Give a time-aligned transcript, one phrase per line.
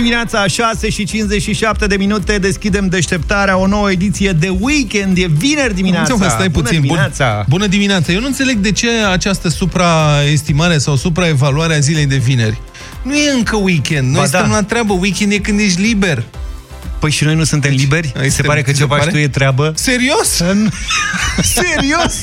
[0.00, 5.74] dimineața, 6 și 57 de minute, deschidem deșteptarea, o nouă ediție de weekend, e vineri
[5.74, 6.14] dimineața.
[6.14, 6.80] Mă, stai Bună puțin.
[6.80, 7.34] dimineața!
[7.34, 8.12] Bun, bună dimineața.
[8.12, 12.60] Eu nu înțeleg de ce această supraestimare sau supraevaluare a zilei de vineri.
[13.02, 14.06] Nu e încă weekend.
[14.10, 14.54] Noi Ba stăm da.
[14.54, 14.92] la treabă.
[14.92, 16.22] Weekend e când ești liber.
[16.98, 18.12] Păi și noi nu suntem liberi?
[18.14, 19.10] Noi Se suntem- pare că se ce faci pare?
[19.10, 19.72] tu e treabă?
[19.76, 20.28] Serios?
[21.54, 22.20] Serios?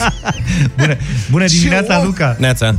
[0.78, 0.96] Bună,
[1.32, 2.06] bună dimineața, om!
[2.06, 2.36] Luca!
[2.40, 2.76] Neața.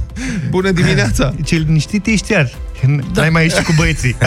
[0.50, 1.34] Bună dimineața.
[1.44, 2.50] Ce liniștit ești iar.
[3.12, 3.20] Da.
[3.20, 4.16] N-ai mai ieșit cu băieții.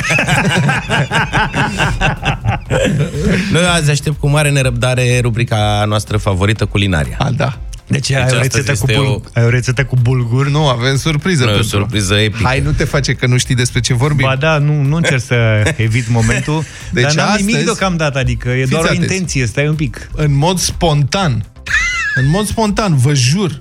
[3.52, 7.16] Noi azi aștept cu mare nerăbdare rubrica noastră favorită, culinaria.
[7.20, 7.58] A, da.
[7.88, 9.22] Deci, ai, Deci o astăzi rețetă cu este bul...
[9.34, 10.50] ai o rețetă cu bulgur?
[10.50, 11.44] Nu, avem surpriză.
[11.44, 12.44] Noi o pentru- surpriză epică.
[12.44, 14.26] Hai, nu te face că nu știi despre ce vorbim.
[14.26, 15.36] Ba da, nu, nu încerc să
[15.76, 19.02] evit momentul, Deci dar n-am astăzi- nimic deocamdată, adică e doar o atenți.
[19.04, 20.10] intenție, stai un pic.
[20.16, 21.46] în mod spontan,
[22.16, 23.60] în mod spontan, vă jur,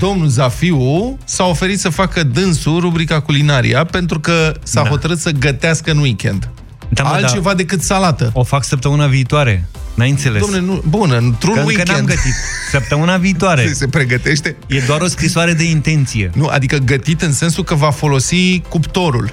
[0.00, 4.88] domnul Zafiu s-a oferit să facă dânsul rubrica culinaria pentru că s-a Da.
[4.88, 6.48] hotărât să gătească în weekend.
[6.88, 7.54] Da, mă, Altceva da.
[7.56, 8.30] decât salată.
[8.34, 9.66] O fac săptămâna viitoare.
[9.94, 10.40] N-ai înțeles?
[10.40, 12.34] Domnule, nu, bun, într-un că încă weekend n-am gătit.
[12.70, 13.66] Săptămâna viitoare.
[13.66, 14.56] se, se pregătește.
[14.66, 16.30] E doar o scrisoare de intenție.
[16.34, 19.32] Nu, adică gătit în sensul că va folosi cuptorul.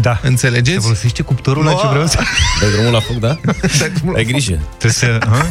[0.00, 0.18] Da.
[0.22, 0.80] Se Înțelegeți?
[0.82, 1.78] folosește cuptorul la Nu.
[1.80, 2.18] ce vreau să...
[2.60, 3.38] Dai drumul la foc, da?
[4.16, 4.58] Ai grijă.
[4.78, 5.18] Trebuie să...
[5.30, 5.46] Ha?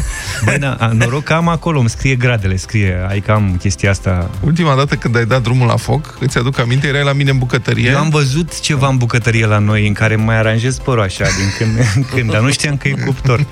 [0.46, 3.90] Băi, da, a, noroc că am acolo, îmi scrie gradele, scrie, ai că am chestia
[3.90, 4.30] asta.
[4.42, 7.38] Ultima dată când ai dat drumul la foc, îți aduc aminte, erai la mine în
[7.38, 7.90] bucătărie.
[7.90, 11.54] Eu am văzut ceva în bucătărie la noi în care mai aranjez părul așa din
[11.58, 13.46] când în când, dar nu știam că e cuptor.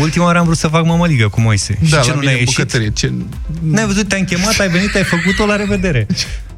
[0.00, 1.78] Ultima oară am vrut să fac mămăligă cu Moise.
[1.90, 2.56] da, și ce la nu mine ne-a în ieșit?
[2.56, 2.90] bucătărie.
[2.90, 3.12] Ce...
[3.62, 6.06] N-ai văzut, te-am chemat, ai venit, ai făcut-o, la revedere.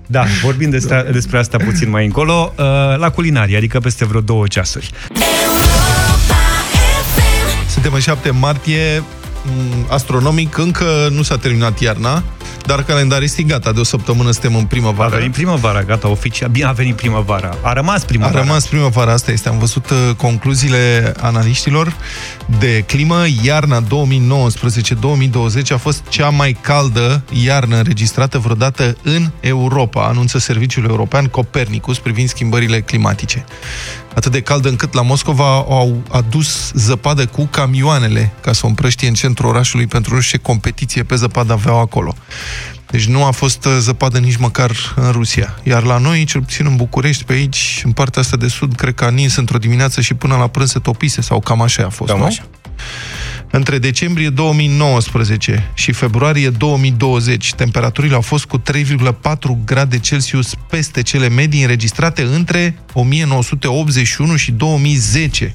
[0.07, 2.65] Da, vorbim despre, despre asta puțin mai încolo, uh,
[2.97, 4.91] la culinarie, adică peste vreo două ceasuri.
[7.69, 9.03] Suntem în 7 martie,
[9.45, 12.23] m, astronomic, încă nu s-a terminat iarna,
[12.67, 15.17] dar calendaristic gata, de o săptămână suntem în A primăvară.
[15.17, 16.49] venit primăvara, gata, oficial.
[16.49, 17.57] Bine, a venit primăvara.
[17.63, 18.39] A rămas A primăvara.
[18.39, 19.49] rămas primăvara, asta este.
[19.49, 21.97] Am văzut uh, concluziile analiștilor
[22.59, 23.25] de climă.
[23.43, 23.87] Iarna 2019-2020
[25.73, 32.29] a fost cea mai caldă iarnă înregistrată vreodată în Europa, anunță Serviciul European Copernicus privind
[32.29, 33.45] schimbările climatice.
[34.15, 39.09] Atât de caldă încât la Moscova au adus zăpadă cu camioanele ca să o împrăștie
[39.09, 42.15] în centrul orașului pentru nu știu ce competiție pe zăpadă aveau acolo.
[42.91, 45.59] Deci nu a fost uh, zăpadă nici măcar în Rusia.
[45.63, 48.95] Iar la noi, cel puțin în București, pe aici, în partea asta de sud, cred
[48.95, 51.89] că a nins într-o dimineață și până la prânz se topise, sau cam așa a
[51.89, 52.25] fost, Cam nu?
[52.27, 52.43] așa.
[53.55, 58.63] Între decembrie 2019 și februarie 2020, temperaturile au fost cu 3,4
[59.65, 65.55] grade Celsius peste cele medii înregistrate între 1981 și 2010,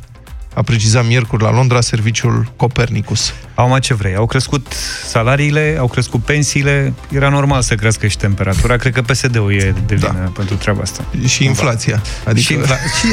[0.57, 3.33] a precizat miercuri la Londra serviciul Copernicus.
[3.55, 4.15] Au ce vrei.
[4.15, 4.73] Au crescut
[5.05, 8.75] salariile, au crescut pensiile, era normal să crească și temperatura.
[8.75, 10.31] Cred că PSD-ul e de vină Da.
[10.33, 11.05] pentru treaba asta.
[11.27, 12.01] Și inflația.
[12.25, 12.53] Adică...
[12.53, 13.07] Și, infla- și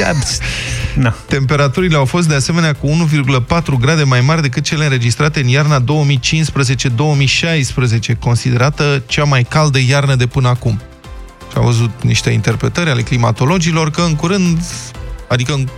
[0.94, 1.14] na.
[1.28, 5.84] Temperaturile au fost de asemenea cu 1,4 grade mai mari decât cele înregistrate în iarna
[5.84, 5.84] 2015-2016,
[8.18, 10.80] considerată cea mai caldă iarnă de până acum.
[11.50, 14.58] Și am văzut niște interpretări ale climatologilor că în curând,
[15.28, 15.68] adică în,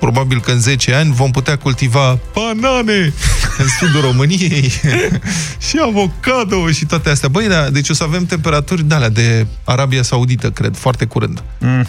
[0.00, 3.12] probabil că în 10 ani, vom putea cultiva banane
[3.62, 4.72] în sudul României
[5.68, 7.28] și avocado și toate astea.
[7.28, 11.42] Băi, da, deci o să avem temperaturi de alea de Arabia Saudită, cred, foarte curând.
[11.58, 11.86] Mm.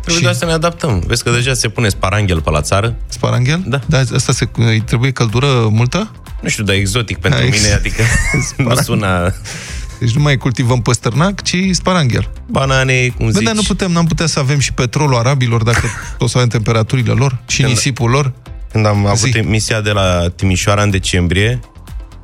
[0.00, 1.02] Trebuie doar să ne adaptăm.
[1.06, 2.96] Vezi că deja se pune sparanghel pe la țară.
[3.08, 3.62] Sparanghel?
[3.66, 3.80] Da.
[3.86, 6.10] Dar asta se, îi trebuie căldură multă?
[6.40, 7.48] Nu știu, dar exotic pentru Hai.
[7.48, 8.02] mine, adică
[8.56, 9.34] nu sună
[9.98, 12.30] Deci nu mai cultivăm păstărnac, ci sparanghel.
[12.46, 13.42] banane, cum Bă, zici.
[13.42, 15.80] dar nu putem, n-am putea să avem și petrolul arabilor dacă
[16.18, 18.32] o să avem temperaturile lor și Când- nisipul lor.
[18.72, 19.38] Când am avut Zi.
[19.38, 21.60] emisia de la Timișoara în decembrie,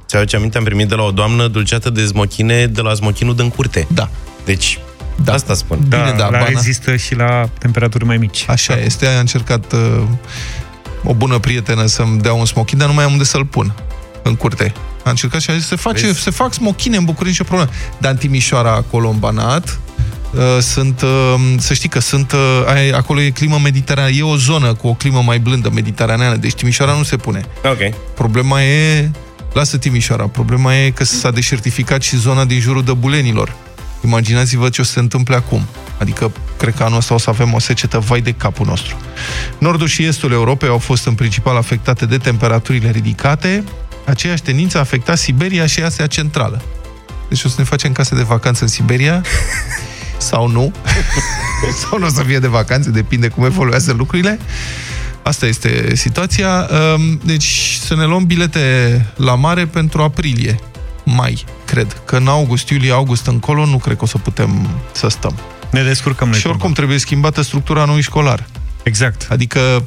[0.07, 3.35] ți aduce aminte, am primit de la o doamnă dulceată de smochine de la smochinul
[3.37, 3.87] din curte.
[3.95, 4.11] Da.
[4.45, 4.79] Deci,
[5.25, 5.33] Da.
[5.33, 5.79] asta spun.
[5.89, 6.45] Da, Bine, da, la bana.
[6.45, 8.45] rezistă și la temperaturi mai mici.
[8.49, 10.03] Așa este, a încercat uh,
[11.05, 13.75] o bună prietenă să-mi dea un smochin, dar nu mai am unde să-l pun
[14.23, 14.73] în curte.
[15.05, 16.21] A încercat și a zis, se, face, Vezi?
[16.21, 17.79] se fac smochine în București, nicio problemă.
[17.99, 19.79] Dar în Timișoara, acolo, în Banat,
[20.35, 24.37] uh, sunt, uh, să știi că sunt, uh, ai- acolo e climă mediteraneană, e o
[24.37, 27.45] zonă cu o climă mai blândă mediteraneană, deci Timișoara nu se pune.
[27.65, 27.95] Ok.
[28.15, 29.11] Problema e...
[29.53, 30.27] Lasă Timișoara.
[30.27, 33.55] Problema e că s-a deșertificat și zona din jurul Dăbulenilor.
[34.05, 35.67] Imaginați-vă ce o să se întâmple acum.
[35.99, 38.97] Adică, cred că anul ăsta o să avem o secetă vai de capul nostru.
[39.59, 43.65] Nordul și estul Europei au fost în principal afectate de temperaturile ridicate.
[44.05, 46.63] Aceeași tendință a afectat Siberia și Asia Centrală.
[47.29, 49.25] Deci o să ne facem case de vacanță în Siberia
[50.31, 50.73] sau nu.
[51.89, 54.39] sau nu o să fie de vacanțe, depinde cum evoluează lucrurile.
[55.23, 56.69] Asta este situația.
[56.71, 60.59] Ehm, Deci să ne luăm bilete la mare pentru aprilie,
[61.05, 62.03] mai, cred.
[62.05, 65.39] Că în august, iulie, august încolo nu cred că o să putem să stăm.
[65.71, 66.39] Ne descurcăm noi.
[66.39, 68.47] Și oricum trebuie schimbată structura anului școlar.
[68.83, 69.27] Exact.
[69.31, 69.85] Adică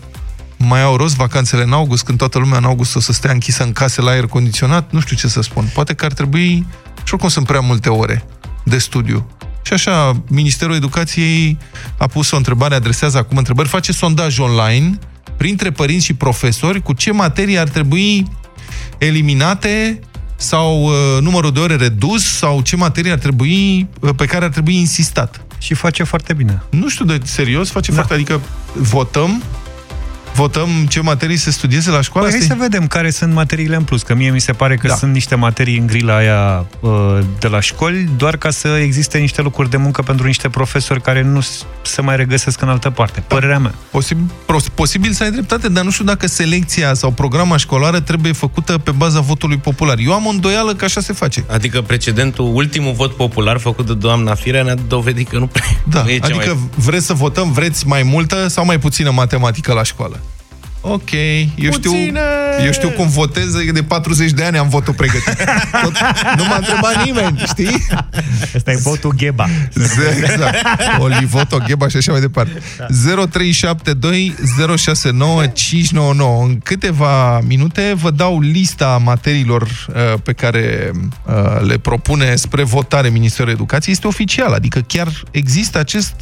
[0.58, 3.64] mai au rost vacanțele în august, când toată lumea în august o să stea închisă
[3.64, 4.92] în case la aer condiționat?
[4.92, 5.70] Nu știu ce să spun.
[5.74, 6.66] Poate că ar trebui,
[7.04, 8.26] și oricum sunt prea multe ore
[8.64, 9.28] de studiu.
[9.62, 11.58] Și așa, Ministerul Educației
[11.98, 15.00] a pus o întrebare, adresează acum întrebări, face sondaj online
[15.38, 18.28] printre părinți și profesori cu ce materii ar trebui
[18.98, 20.00] eliminate
[20.36, 24.52] sau uh, numărul de ore redus sau ce materii ar trebui, uh, pe care ar
[24.52, 25.42] trebui insistat.
[25.58, 26.62] Și face foarte bine.
[26.70, 27.96] Nu știu de serios, face Da.
[27.96, 28.42] foarte, adică
[28.74, 29.44] votăm
[30.36, 32.28] votăm ce materii se studieze la școală?
[32.28, 34.76] Păi hai Asta să vedem care sunt materiile în plus, că mie mi se pare
[34.76, 34.96] că Da.
[34.96, 39.42] sunt niște materii în grila aia uh, de la școli, doar ca să existe niște
[39.42, 43.24] locuri de muncă pentru niște profesori care nu s- se mai regăsesc în altă parte.
[43.28, 43.74] Părerea mea.
[43.92, 48.32] Posibil, pros- posibil să ai dreptate, dar nu știu dacă selecția sau programa școlară trebuie
[48.32, 49.98] făcută pe baza votului popular.
[50.00, 51.44] Eu am o îndoială că așa se face.
[51.52, 56.02] Adică precedentul, ultimul vot popular făcut de doamna Firea ne-a dovedit că nu prea Da,
[56.04, 56.70] nu e cea adică mai...
[56.76, 60.20] vreți să votăm, vreți mai multă sau mai puțină matematică la școală?
[60.88, 61.12] Ok,
[61.56, 62.20] eu știu, Puțină!
[62.66, 65.38] eu știu cum votez, de 40 de ani am votul pregătit.
[65.82, 65.94] Tot,
[66.38, 67.88] nu m-a întrebat nimeni, știi?
[68.56, 69.48] Ăsta e votul Gheba.
[70.22, 70.66] Exact.
[71.00, 72.62] Olivoto, Gheba și așa mai departe.
[73.30, 74.36] 0372
[74.78, 76.44] 069 599.
[76.44, 80.92] În câteva minute vă dau lista materiilor uh, pe care
[81.26, 83.94] uh, le propune spre votare Ministerul Educației.
[83.94, 86.14] Este oficial, adică chiar există acest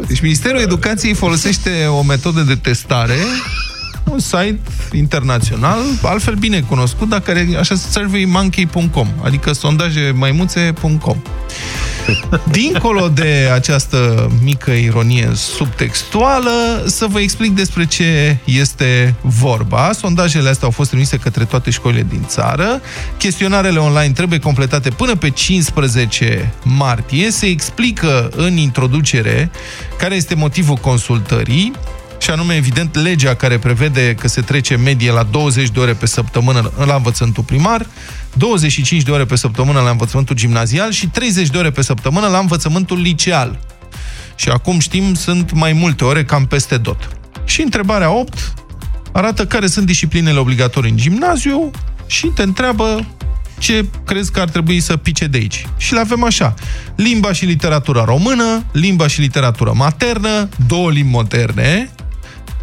[0.07, 3.17] Deci Ministerul Educației folosește o metodă de testare,
[4.03, 4.59] un site
[4.91, 11.17] internațional, altfel bine cunoscut, dar care așa surveymonkey.com, adică sondajemaimuțe.com.
[12.51, 19.91] Dincolo de această mică ironie subtextuală, să vă explic despre ce este vorba.
[19.91, 22.81] Sondajele astea au fost trimise către toate școlile din țară.
[23.17, 27.31] Chestionarele online trebuie completate până pe 15 martie.
[27.31, 29.51] Se explică în introducere
[29.97, 31.73] care este motivul consultării
[32.25, 36.05] și anume, evident, legea care prevede că se trece medie la 20 de ore pe
[36.05, 37.85] săptămână la învățământul primar,
[38.37, 42.37] 25 de ore pe săptămână la învățământul gimnazial și 30 de ore pe săptămână la
[42.37, 43.59] învățământul liceal.
[44.35, 47.09] Și acum știm, sunt mai multe ore cam peste tot.
[47.45, 48.53] Și întrebarea 8
[49.11, 51.71] arată care sunt disciplinele obligatorii în gimnaziu
[52.07, 53.05] și te întreabă
[53.57, 55.67] ce crezi că ar trebui să pice de aici.
[55.77, 56.53] Și le avem așa.
[56.95, 61.89] Limba și literatura română, limba și literatura maternă, două limbi moderne,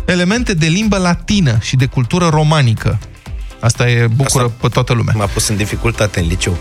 [0.07, 2.99] elemente de limbă latină și de cultură romanică.
[3.63, 5.15] Asta e bucură Asta- pe toată lumea.
[5.17, 6.57] M-a pus în dificultate în liceu.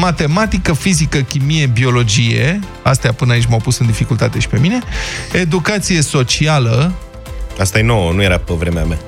[0.00, 4.78] Matematică, fizică, chimie, biologie, astea până aici m-au pus în dificultate și pe mine,
[5.32, 6.92] educație socială,
[7.58, 8.98] Asta e nouă, nu era pe vremea mea.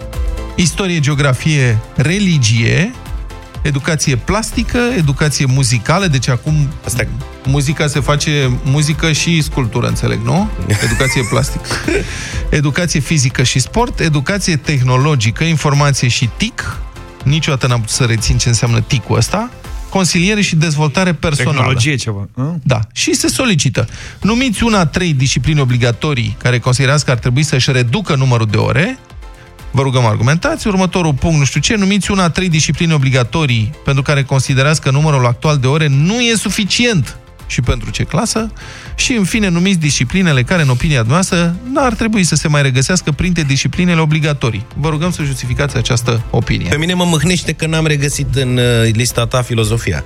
[0.55, 2.93] istorie, geografie, religie,
[3.63, 7.03] educație plastică, educație muzicală, deci acum Asta
[7.45, 10.51] muzica se face muzică și sculptură, înțeleg, nu?
[10.85, 11.69] Educație plastică.
[12.49, 16.77] Educație fizică și sport, educație tehnologică, informație și TIC.
[17.23, 19.51] Niciodată n-am putut să rețin ce înseamnă TIC-ul ăsta.
[19.89, 21.57] Consiliere și dezvoltare personală.
[21.57, 22.29] Tehnologie ceva.
[22.35, 22.57] A?
[22.63, 22.81] Da.
[22.93, 23.89] Și se solicită.
[24.21, 28.99] Numiți una, trei discipline obligatorii care considerați că ar trebui să-și reducă numărul de ore.
[29.71, 30.67] Vă rugăm argumentați.
[30.67, 35.27] Următorul punct, nu știu ce, numiți una, trei discipline obligatorii pentru care considerați că numărul
[35.27, 37.17] actual de ore nu e suficient
[37.53, 38.53] și pentru ce clasă
[38.95, 43.11] și, în fine, numiți disciplinele care, în opinia noastră, n-ar trebui să se mai regăsească
[43.11, 44.67] printre disciplinele obligatorii.
[44.77, 46.69] Vă rugăm să justificați această opinie.
[46.69, 50.05] Pe mine mă mâhnește că n-am regăsit în uh, lista ta filozofia.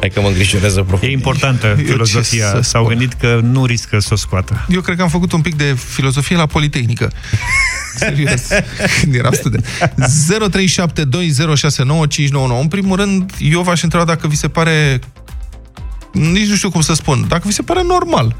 [0.00, 1.10] Hai că mă îngrijorează profund.
[1.10, 2.62] E importantă filozofia.
[2.62, 4.66] S-au gândit că nu riscă să o scoată.
[4.68, 7.12] Eu cred că am făcut un pic de filozofie la Politehnică.
[7.96, 8.42] Serios,
[9.00, 9.66] când eram student.
[12.56, 12.60] 0372069599.
[12.60, 15.00] În primul rând, eu v-aș întreba dacă vi se pare
[16.14, 18.36] nici nu știu cum să spun, dacă vi se pare normal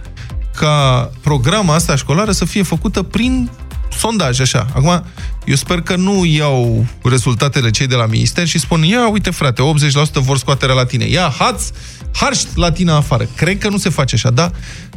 [0.56, 3.50] ca programa asta școlară să fie făcută prin
[3.98, 4.66] sondaj, așa.
[4.74, 5.04] Acum,
[5.44, 9.62] eu sper că nu iau rezultatele cei de la minister și spun, ia, uite frate,
[9.62, 11.04] 80% vor scoaterea la tine.
[11.04, 11.72] Ia, hați,
[12.14, 13.28] harști la tine afară.
[13.36, 14.50] Cred că nu se face așa, da?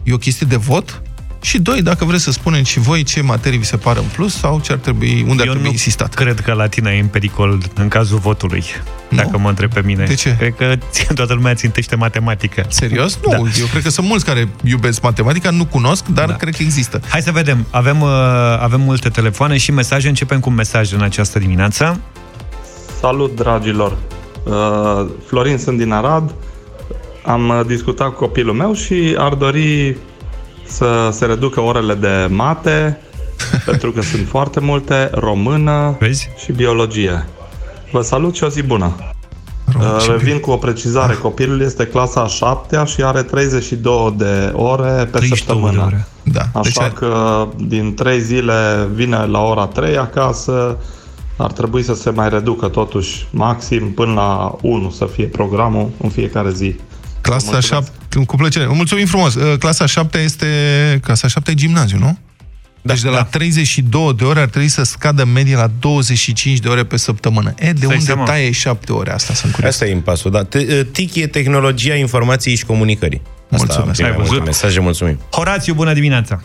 [0.04, 1.02] E o chestie de vot
[1.48, 4.34] și doi, dacă vreți să spuneți și voi ce materii vi se par în plus
[4.38, 6.14] sau ce ar trebui, unde Eu ar trebui nu insistat.
[6.14, 8.64] cred că latina e în pericol în cazul votului,
[9.10, 9.18] Nu?
[9.18, 10.06] dacă mă întreb pe mine.
[10.06, 10.36] De ce?
[10.38, 10.76] Cred că
[11.16, 12.66] toată lumea țintește matematică.
[12.68, 13.20] Serios?
[13.26, 13.38] Nu, Da.
[13.38, 16.34] eu cred că sunt mulți care iubesc matematica, nu cunosc, dar Da.
[16.34, 17.02] cred că există.
[17.10, 17.66] Hai să vedem.
[17.70, 18.10] Avem, uh,
[18.60, 20.08] avem multe telefoane și mesaje.
[20.08, 22.00] Începem cu un mesaj în această dimineață.
[23.00, 23.98] Salut, dragilor!
[24.44, 26.34] Uh, Florin, sunt din Arad.
[27.26, 29.98] Am uh, discutat cu copilul meu și ar dori
[30.68, 33.02] să se reducă orele de mate,
[33.66, 36.30] pentru că sunt foarte multe, română Vezi?
[36.44, 37.28] și biologie.
[37.92, 38.94] Vă salut și o zi bună!
[39.80, 41.14] Uh, Revin cu o precizare.
[41.14, 45.84] Copilul este clasa a 7 și are 32 de ore pe 32 de săptămână.
[45.86, 46.08] ore.
[46.24, 46.42] Da.
[46.42, 50.78] Așa deci, deci, că din 3 zile vine la ora 3 acasă,
[51.38, 56.10] ar trebui să se mai reducă totuși maxim până la 1 să fie programul în
[56.10, 56.76] fiecare zi.
[57.22, 57.68] clasa Mulțumesc.
[57.68, 57.92] 7,
[58.26, 58.66] cu plăcere.
[58.68, 59.34] Mulțumim frumos.
[59.36, 60.48] Uh, Clasa 7 este,
[61.04, 62.18] clasa 7 e gimnaziu, nu?
[62.82, 63.24] Deci de la da.
[63.24, 67.54] 32 de ore ar trebui să scadă medie la 25 de ore pe săptămână.
[67.60, 68.24] E, de Stai unde seama.
[68.24, 69.12] taie 7 ore?
[69.12, 69.72] Asta sunt curios.
[69.74, 70.44] Asta e impasul, da.
[70.44, 73.22] Te- TIC e tehnologia informației și comunicării.
[73.52, 73.80] Asta Mulțumesc.
[73.88, 74.46] am primit Ai multe văzut?
[74.46, 75.20] mesaje, mulțumim.
[75.32, 76.44] Horațiu, bună dimineața!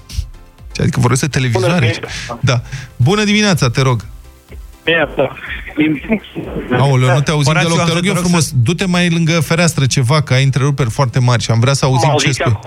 [0.80, 1.94] Adică vorbesc de televizoare.
[2.40, 2.62] Da.
[2.96, 4.04] Bună dimineața, te rog.
[6.78, 7.80] Aoleu, nu te auzim Horațiu, deloc.
[7.80, 10.44] am Te să rog te eu rog frumos, du-te mai lângă fereastră ceva, că ai
[10.44, 12.58] întreruperi foarte mari și am vrea să auzim ce spui.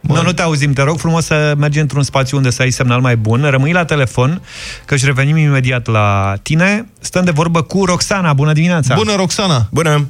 [0.00, 3.00] Nu, nu te auzim, te rog frumos să mergi într-un spațiu unde să ai semnal
[3.00, 3.46] mai bun.
[3.50, 4.40] Rămâi la telefon,
[4.84, 6.88] că își revenim imediat la tine.
[7.00, 8.32] Stăm de vorbă cu Roxana.
[8.32, 8.94] Bună dimineața!
[8.94, 9.68] Bună, Roxana!
[9.70, 10.08] Bună!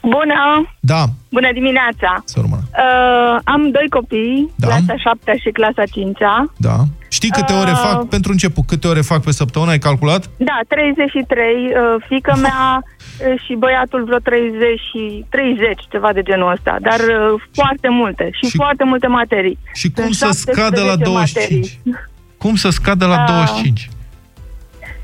[0.00, 0.68] Bună!
[0.80, 2.22] Da, Bună dimineața!
[2.24, 2.58] să urmă.
[2.62, 4.66] Uh, am doi copii, Da.
[4.66, 6.16] clasa 7 și clasa 5
[6.56, 6.84] Da.
[7.18, 7.80] Știi câte ore Uh.
[7.86, 10.22] fac, pentru început, câte ore fac pe săptămână, ai calculat?
[10.36, 16.52] Da, 33, uh, fică mea uh, și băiatul vreo 30 și 30, ceva de genul
[16.52, 19.58] ăsta, dar uh, foarte multe și, Și- și foarte multe materii.
[19.74, 21.80] Și cum Sunt să scadă la 17 25?
[21.84, 22.06] materii.
[22.38, 23.24] Cum să scadă la Uh.
[23.26, 23.88] 25?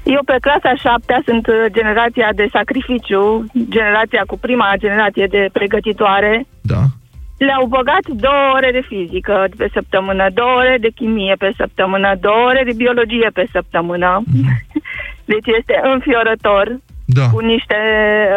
[0.03, 6.47] Eu pe clasa 7 sunt uh, generația de sacrificiu, generația cu prima generație de pregătitoare.
[6.61, 6.83] Da.
[7.39, 12.47] Le-au băgat două ore de fizică pe săptămână, două ore de chimie pe săptămână, două
[12.49, 14.23] ore de biologie pe săptămână.
[15.33, 16.77] Deci este înfiorător,
[17.07, 17.29] Da.
[17.33, 17.77] cu niște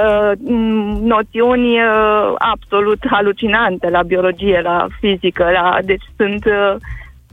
[0.05, 6.45] uh, m, noțiuni uh, absolut halucinante la biologie, la fizică, la, deci sunt...
[6.45, 6.75] Uh,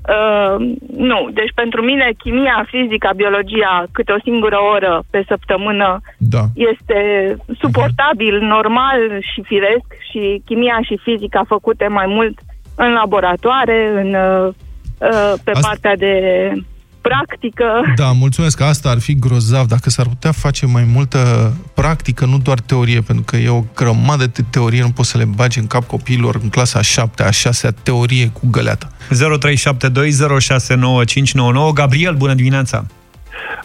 [0.08, 6.42] Uh, nu, deci pentru mine chimia, fizica, biologia, câte o singură oră pe săptămână Da.
[6.54, 6.98] este
[7.60, 8.98] suportabil, normal
[9.32, 12.38] și firesc și chimia și fizica făcute mai mult
[12.76, 16.12] în laboratoare, în, uh, uh, pe Asta- partea de
[17.08, 17.66] practică.
[17.96, 21.18] Da, mulțumesc că asta ar fi grozav dacă s-ar putea face mai multă
[21.74, 25.24] practică, nu doar teorie, pentru că e o grămadă de teorie, nu poți să le
[25.36, 28.86] bagi în cap copiilor în clasa a 7 a 6 teorie cu găleată.
[28.88, 28.94] 0372069599.
[31.74, 32.84] Gabriel, bună dimineața!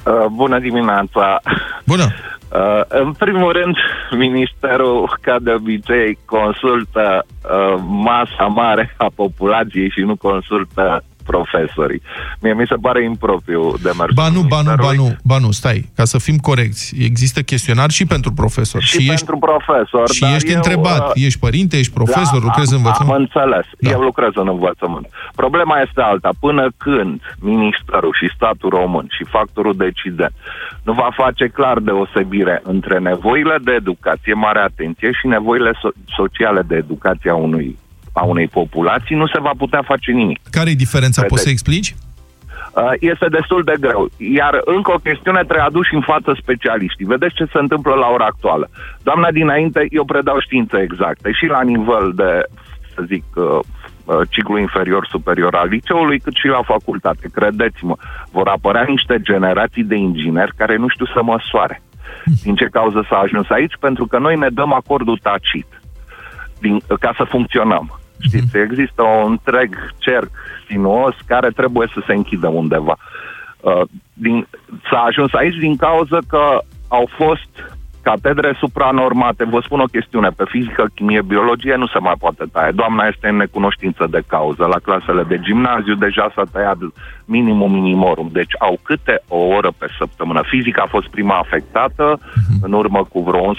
[0.04, 1.42] Uh, Bună dimineața!
[1.86, 2.04] Bună!
[2.04, 3.76] Uh, În primul rând,
[4.18, 12.02] Ministerul, ca de obicei, consultă uh, masa mare a populației și nu consultă profesorii.
[12.42, 14.14] Mie mi se pare impropriu de mers.
[14.14, 16.96] Ba nu, ba nu, ba nu, ba nu, stai, ca să fim corecți.
[17.10, 18.82] Există chestionar și pentru profesor.
[18.82, 20.10] Și, și pentru profesor.
[20.10, 23.16] și dar ești eu, întrebat, uh, ești părinte, ești profesor, da, lucrezi în am, învățământ?
[23.16, 23.66] Am înțeles.
[23.80, 23.90] Da.
[23.90, 23.96] Da.
[23.96, 25.08] Eu lucrez în învățământ.
[25.36, 26.30] Problema este alta.
[26.40, 30.34] Până când Ministerul și statul român și factorul decident
[30.84, 36.62] nu va face clar deosebire între nevoile de educație, mare atenție, și nevoile so- sociale
[36.62, 37.78] de educație a unui
[38.20, 40.40] a unei populații, nu se va putea face nimic.
[40.52, 41.22] Care e diferența?
[41.22, 41.34] Vedeți.
[41.34, 41.96] Poți să explici?
[42.74, 44.10] Uh, este destul de greu.
[44.18, 47.06] Iar încă o chestiune trebuie aduși în față specialiștii.
[47.06, 48.70] Vedeți ce se întâmplă la ora actuală.
[49.08, 52.32] Doamna dinainte, eu predau științe exacte și la nivel de,
[52.94, 53.60] să zic, uh,
[54.06, 57.26] uh, ciclu inferior superior al liceului, cât și la facultate.
[57.34, 57.96] Credeți-mă,
[58.32, 61.82] vor apărea niște generații de ingineri care nu știu să măsoare.
[62.44, 63.74] Din ce cauză s-a ajuns aici?
[63.80, 65.68] Pentru că noi ne dăm acordul tacit.
[66.60, 68.00] din, ca să funcționăm.
[68.20, 70.30] Știți, există un întreg cerc
[70.68, 72.98] sinuos care trebuie să se închidă undeva.
[73.60, 73.82] Uh,
[74.14, 74.48] din,
[74.90, 77.79] s-a ajuns aici din cauza că au fost
[78.10, 79.44] catedre supranormate.
[79.54, 82.72] Vă spun o chestiune, pe fizică, chimie, biologie nu se mai poate taia.
[82.72, 84.64] Doamna este în necunoștință de cauză.
[84.66, 86.78] La clasele de gimnaziu deja s-a tăiat
[87.26, 88.30] minimum minimorum.
[88.40, 90.42] Deci au câte o oră pe săptămână.
[90.54, 92.60] Fizica a fost prima afectată uh-huh.
[92.62, 93.56] în urmă cu vreo 11-12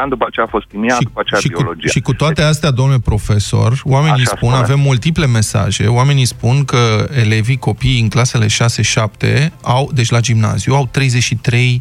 [0.00, 1.90] ani, după aceea a fost chimia, și, după aceea și biologie.
[1.90, 4.64] Cu, și cu toate astea, domnule profesor, oamenii Așa spun, spune.
[4.64, 6.82] avem multiple mesaje, oamenii spun că
[7.24, 11.80] elevii, copiii în clasele 6-7 au, deci la gimnaziu, au 33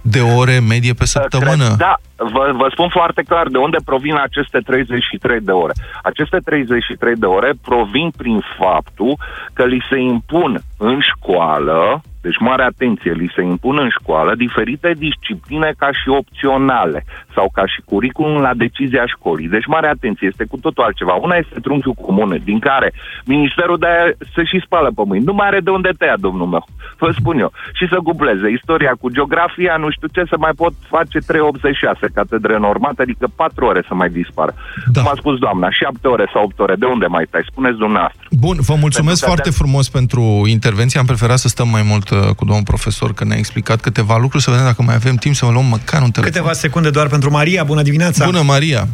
[0.00, 1.64] de ore medie pe săptămână.
[1.64, 5.72] Cred, da, vă, vă spun foarte clar de unde provin aceste 33 de ore.
[6.02, 9.16] Aceste 33 de ore provin prin faptul
[9.52, 14.92] că li se impun în școală, deci mare atenție, li se impun în școală diferite
[14.98, 19.48] discipline ca și opționale sau ca și curriculum la decizia școlii.
[19.48, 21.12] Deci mare atenție, este cu totul altceva.
[21.12, 22.92] Una este trunchiul comun, din care
[23.24, 25.24] Ministerul de se și spală pe mâini.
[25.24, 26.64] Nu mai are de unde tăia, domnul meu.
[26.98, 27.52] Vă spun eu.
[27.72, 32.58] Și să cupleze istoria cu geografia, nu știu ce, să mai pot face 386 catedre
[32.58, 34.54] normate, adică 4 ore să mai dispară.
[34.92, 35.00] Da.
[35.00, 37.42] Cum a spus doamna, 7 ore sau 8 ore, de unde mai tai?
[37.50, 38.26] Spuneți dumneavoastră.
[38.30, 41.00] Bun, vă mulțumesc Pentru că foarte de- frumos pentru intervenție.
[41.00, 44.42] Am preferat să stăm mai mult uh, cu domnul profesor, că ne-a explicat câteva lucruri,
[44.42, 46.32] să vedem dacă mai avem timp să vă luăm măcar un telefon.
[46.32, 47.64] Câteva secunde doar pentru Maria.
[47.64, 48.24] Bună dimineața!
[48.24, 48.86] Bună, Maria!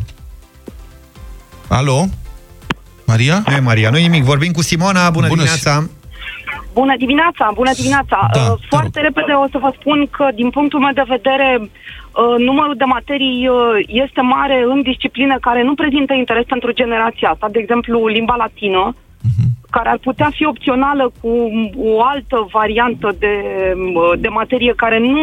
[1.69, 2.05] Alo?
[3.07, 3.43] Maria?
[3.47, 4.25] Nu e Maria, nu nimic.
[4.25, 5.11] Vorbim cu Simona.
[5.11, 5.89] Bună, Bună, dimineața!
[6.73, 8.29] Bună dimineața, bună dimineața.
[8.35, 11.49] Da, Uh, te Foarte repede o să vă spun că, din punctul meu de vedere,
[11.61, 11.69] uh,
[12.39, 13.57] numărul de materii uh,
[13.87, 17.49] este mare în discipline care nu prezintă interes pentru generația asta.
[17.53, 18.95] De exemplu, limba latină,
[19.71, 21.33] care ar putea fi opțională cu
[21.77, 23.35] o altă variantă de,
[23.77, 25.23] uh, de materie care nu,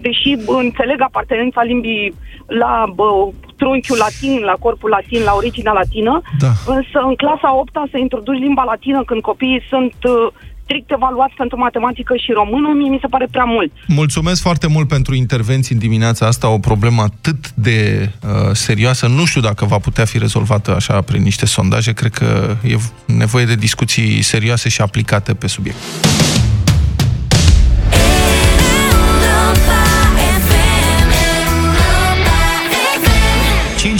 [0.00, 2.14] deși înțeleg apartenența limbii
[2.46, 6.50] la bă, trunchiul latin, la corpul latin, la originea latină, Da.
[6.74, 10.28] însă în clasa 8 să introduci limba latină când copiii sunt uh,
[10.68, 13.72] strict evaluați pentru matematică și română, mie mi se pare prea mult.
[13.86, 19.06] Mulțumesc foarte mult pentru intervenții în dimineața asta, o problemă atât de uh, serioasă.
[19.06, 21.92] Nu știu dacă va putea fi rezolvată așa prin niște sondaje.
[21.92, 25.78] Cred că e nevoie de discuții serioase și aplicate pe subiect.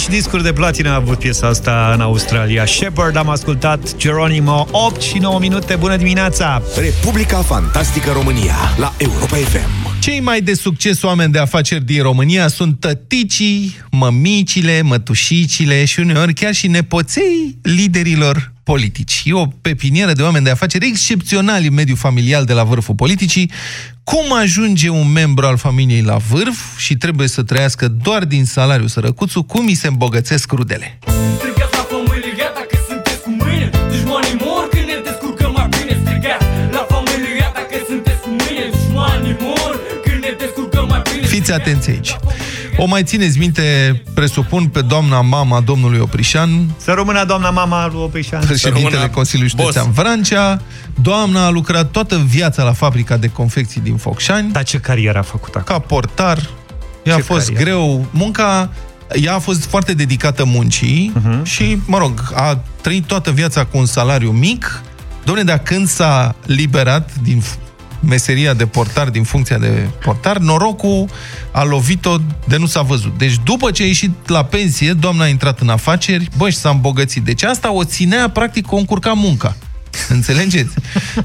[0.09, 2.65] Discuri de platină a avut piesa asta în Australia.
[2.65, 5.75] Shepard am ascultat, Geronimo, 8 și 9 minute.
[5.75, 6.61] Bună dimineața!
[6.77, 9.99] Republica Fantastică România la Europa FM.
[9.99, 16.33] Cei mai de succes oameni de afaceri din România sunt tăticii, mămicile, mătușicile și uneori
[16.33, 19.21] chiar și nepoței liderilor politici.
[19.25, 23.51] E o pepinieră de oameni de afaceri excepționali în mediul familial de la vârful politicii.
[24.03, 28.87] Cum ajunge un membru al familiei la vârf și trebuie să trăiască doar din salariul
[28.87, 30.99] sărăcuțul, cum îi se îmbogățesc rudele?
[31.37, 31.68] Strigați
[41.29, 42.15] Fiți atenți aici.
[42.77, 48.01] O mai țineți minte, presupun, pe doamna mama domnului Oprișan, Să rămână doamna mama lui
[48.01, 48.39] Oprișan.
[48.45, 49.67] președintele rămână Consiliului boss.
[49.67, 50.61] Județean Vrancea.
[51.01, 55.21] Doamna a lucrat toată viața la fabrica de confecții din Focșani, Dar ce carieră a
[55.21, 55.79] făcut acolo?
[55.79, 56.49] ca portar.
[57.03, 57.63] Ea a Ce fost carieră.
[57.63, 58.05] greu.
[58.11, 58.69] Munca,
[59.21, 61.43] ea a fost foarte dedicată muncii Mhm.
[61.43, 64.81] și, mă rog, a trăit toată viața cu un salariu mic.
[65.23, 67.57] Dom'le, dar când s-a liberat din f-
[67.99, 71.09] meseria de portar, din funcția de portar, norocul
[71.51, 72.15] a lovit-o
[72.47, 73.17] de nu s-a văzut.
[73.17, 76.69] Deci după ce a ieșit la pensie, doamna a intrat în afaceri, bă, și s-a
[76.69, 77.23] îmbogățit.
[77.23, 79.55] Deci asta o ținea, practic, o încurca munca.
[80.09, 80.73] Înțelegeți?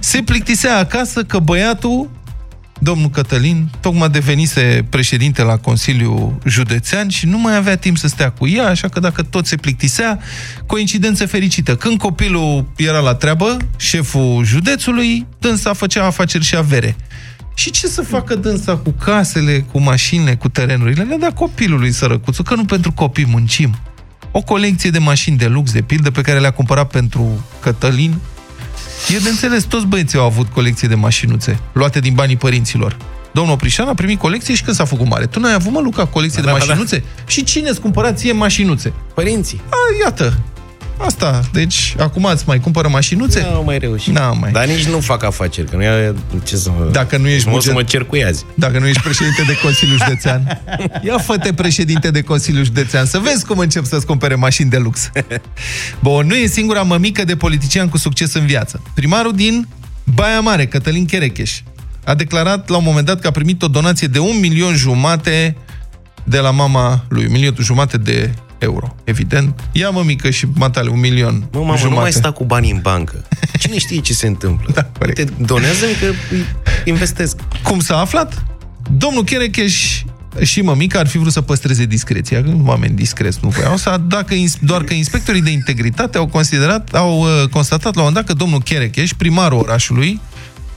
[0.01, 2.11] Se plictisea acasă că băiatul
[2.81, 8.31] domnul Cătălin tocmai devenise președinte la Consiliul Județean și nu mai avea timp să stea
[8.31, 10.19] cu ea, așa că dacă tot se plictisea,
[10.67, 11.77] coincidență fericită.
[11.77, 16.97] Când copilul era la treabă, șeful județului, dânsa făcea afaceri și avere.
[17.55, 21.03] Și ce să facă dânsa cu casele, cu mașinile, cu terenurile?
[21.03, 23.77] Le-a dat copilului sărăcuțul, că nu pentru copii muncim.
[24.31, 28.15] O colecție de mașini de lux, de pildă, pe care le-a cumpărat pentru Cătălin,
[29.09, 32.97] E de înțeles, toți băieții au avut colecție de mașinuțe, luate din banii părinților.
[33.33, 35.27] Domnul Prișan a primit colecție și când s-a făcut mare.
[35.27, 36.67] Tu n-ai avut, mă, Luca, colecție Da, de da, da.
[36.67, 37.05] mașinuțe?
[37.27, 38.93] Și cine îți cumpăra ție mașinuțe?
[39.15, 39.61] Părinții.
[39.71, 40.39] A, iată.
[40.99, 41.41] Asta.
[41.53, 43.47] Deci, acum îți mai cumpără mașinuțe?
[43.53, 44.15] Nu mai reușit.
[44.15, 44.51] N-am mai.
[44.51, 46.89] Dar nici nu fac afaceri, că nu e ce să mă...
[46.93, 48.45] Dacă nu ești mă, să buget- mă cer cu azi.
[48.55, 50.63] Dacă nu ești președinte de Consiliul Județean.
[51.07, 55.11] Ia fă președinte de Consiliul Județean, să vezi cum încep să-ți cumpere mașini de lux.
[56.03, 58.83] Bun, nu e singura mămică de politician cu succes în viață.
[58.95, 59.69] Primarul din
[60.05, 61.61] Baia Mare, Cătălin Cherecheș,
[62.05, 65.57] a declarat la un moment dat că a primit o donație de un milion jumate
[66.25, 69.61] de la mama lui, un milion jumate de euro, evident.
[69.73, 71.95] Ia mămică și matale, un milion Mă, mamă, jumate.
[71.95, 73.25] nu mai sta cu banii în bancă.
[73.59, 74.71] Cine știe ce se întâmplă?
[74.75, 75.19] Da, corect.
[75.19, 76.45] Uite, donează că îi
[76.85, 77.37] investesc.
[77.63, 78.45] Cum s-a aflat?
[78.97, 80.03] Domnul Cherecheș
[80.43, 84.35] și mămica ar fi vrut să păstreze discreția, că oameni discreți nu voiau să, dacă,
[84.35, 88.25] ins- doar că inspectorii de integritate au considerat, au uh, constatat la un moment dat
[88.25, 90.21] că domnul Cherecheș, primarul orașului,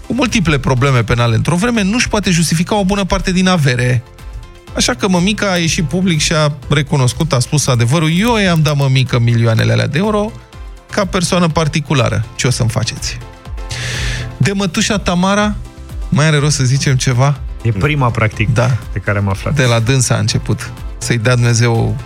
[0.07, 4.03] cu multiple probleme penale într-o vreme, nu-și poate justifica o bună parte din avere.
[4.77, 8.75] Așa că mămica a ieșit public și a recunoscut, a spus adevărul, eu i-am dat
[8.75, 10.31] mămică milioanele alea de euro
[10.91, 12.25] ca persoană particulară.
[12.35, 13.17] Ce o să-mi faceți?
[14.37, 15.55] De mătușa Tamara,
[16.09, 17.39] mai are rost să zicem ceva?
[17.61, 18.77] E prima, practic, Da.
[18.91, 19.55] pe care am aflat.
[19.55, 20.71] De la dânsa a început.
[20.97, 21.97] Să-i dea Dumnezeu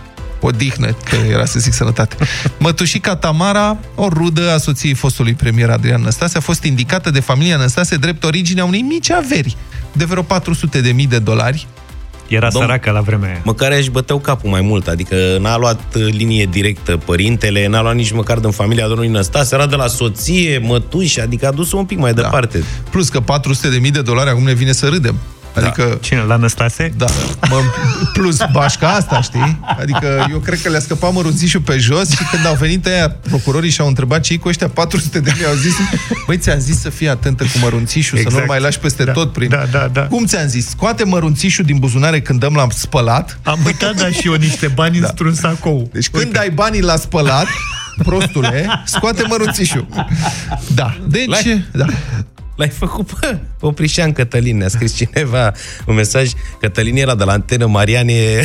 [0.41, 2.15] o dihnă, că era să zic sănătate.
[2.60, 7.57] Mătușica Tamara, o rudă a soției fostului premier Adrian Năstase, a fost indicată de familia
[7.57, 9.57] Năstase drept originea unei mici averi
[9.91, 11.67] de vreo 400 de mii de dolari.
[12.35, 13.41] Era Domn- săracă la vremea aia.
[13.43, 17.95] Măcar își băteau capul mai mult, adică n-a luat uh, linie directă părintele, n-a luat
[17.95, 21.85] nici măcar din familia domnului Năstase, era de la soție, mătuși, adică a dus-o un
[21.85, 22.63] pic mai departe.
[22.89, 25.15] Plus că 400 de mii de dolari acum ne vine să râdem.
[25.55, 26.19] Adică, Cine?
[26.21, 26.93] La Năstase?
[26.97, 27.05] da,
[27.49, 27.61] mă,
[28.13, 29.59] plus bașca asta, știi?
[29.79, 33.69] Adică eu cred că le-a scăpat mărunțișul pe jos și când au venit aia procurorii
[33.69, 35.73] și au întrebat ce cu ăștia 400 de mii, au zis,
[36.27, 38.39] băi, ți-am zis să fii atentă cu mărunțișul, să Exact.
[38.39, 39.49] nu-l mai lași peste Da, tot prin...
[39.49, 40.01] da, da, da.
[40.01, 40.69] Cum ți-am zis?
[40.69, 43.39] Scoate mărunțișul din buzunare când dăm la spălat.
[43.43, 45.07] Am uitat, da, și eu niște bani da.
[45.07, 45.89] într-un sacou.
[45.93, 47.45] Deci când dai banii la spălat,
[48.03, 49.87] prostule, scoate mărunțișul.
[50.75, 51.27] Da, deci...
[51.29, 51.85] Lai- Da.
[52.62, 55.52] L-ai făcut, bă, Oprișan Cătălin, ne-a scris cineva
[55.86, 58.43] un mesaj, Cătălin era de la antenă, Marian e...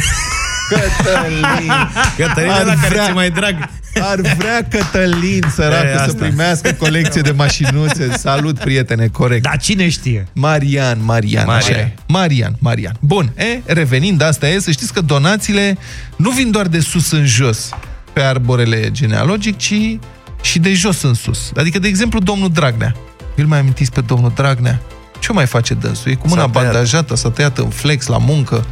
[0.69, 1.73] Cătălin!
[2.19, 3.55] Cătălin Ar era care vrea- ți mai drag.
[4.01, 6.25] Ar vrea Cătălin, E, săracă, să asta.
[6.25, 8.13] primească colecție de mașinuțe.
[8.19, 9.43] Salut, prietene, corect.
[9.43, 10.27] Dar cine știe?
[10.33, 11.71] Marian, Marian, Marian.
[11.71, 11.95] așa e.
[12.09, 12.97] Marian, Marian.
[13.01, 15.79] Bun, e, revenind, asta e, să știți că donațiile
[16.17, 17.69] nu vin doar de sus în jos
[18.13, 19.75] pe arborele genealogic, ci
[20.43, 21.51] și de jos în sus.
[21.57, 22.95] Adică, de exemplu, domnul Dragnea.
[23.37, 24.81] Îl mai amintiți pe domnul Dragnea?
[25.18, 26.11] Ce mai face dânsul?
[26.11, 26.64] E cu mâna S-a tăiat.
[26.64, 28.66] bandajată, s-a tăiat în flex la muncă.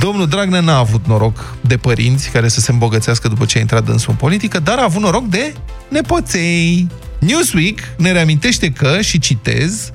[0.00, 3.84] Domnul Dragnea n-a avut noroc de părinți care să se îmbogățească după ce a intrat
[3.84, 5.54] dânsul în politică, dar a avut noroc de
[5.88, 6.86] nepoței.
[7.18, 9.90] Newsweek ne reamintește că, și citez,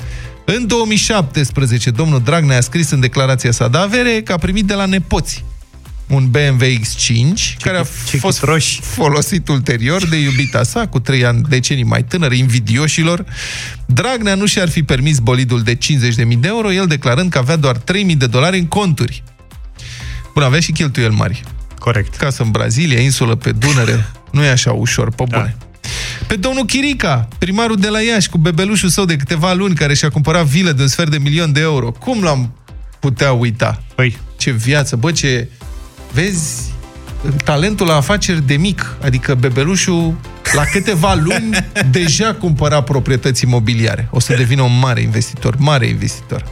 [0.45, 4.73] în 2017, domnul Dragnea a scris în declarația sa de avere că a primit de
[4.73, 5.43] la nepoți
[6.09, 8.79] un BMW X5, care a ce fost chitroși.
[8.81, 13.25] folosit ulterior de iubita sa, cu trei ani decenii mai tânără, invidioșilor.
[13.85, 15.79] Dragnea nu și-ar fi permis bolidul de 50.000
[16.39, 17.83] de euro, el declarând că avea doar 3.000
[18.17, 19.23] de dolari în conturi.
[20.33, 21.43] Bun, avea și cheltuieli mari.
[21.79, 22.15] Corect.
[22.15, 24.05] Casă în Brazilia, insulă pe Dunăre.
[24.31, 25.57] Nu e așa ușor, pe bune.
[26.27, 30.09] Pe domnul Chirica, primarul de la Iași, cu bebelușul său de câteva luni, care și-a
[30.09, 31.91] cumpărat vilă de un sfert de milion de euro.
[31.91, 32.53] Cum l-am
[32.99, 33.81] putea uita?
[33.95, 35.49] Păi, Ce viață, bă, ce...
[36.11, 36.71] Vezi
[37.43, 40.15] talentul la afaceri de mic, adică bebelușul
[40.53, 44.07] la câteva luni deja cumpăra proprietăți imobiliare.
[44.11, 46.45] O să devină un mare investitor, mare investitor.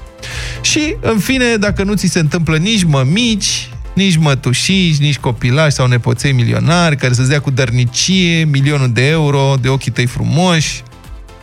[0.62, 5.88] Și, în fine, dacă nu ți se întâmplă nici mămici, nici mătușici, nici copilași sau
[5.88, 10.84] nepoței milionari care să-ți dea cu dărnicie milionul de euro de ochii tăi frumoși,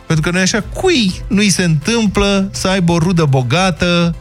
[0.05, 4.15] pentru că nu e așa, cui nu-i se întâmplă să aibă o rudă bogată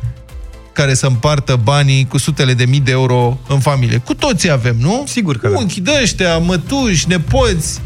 [0.75, 3.99] care să împartă banii cu sutele de mii de euro în familie.
[3.99, 5.05] Cu toții avem, nu?
[5.07, 5.59] Sigur că da.
[5.59, 7.81] Unchi de ăștia, mătuși, nepoți.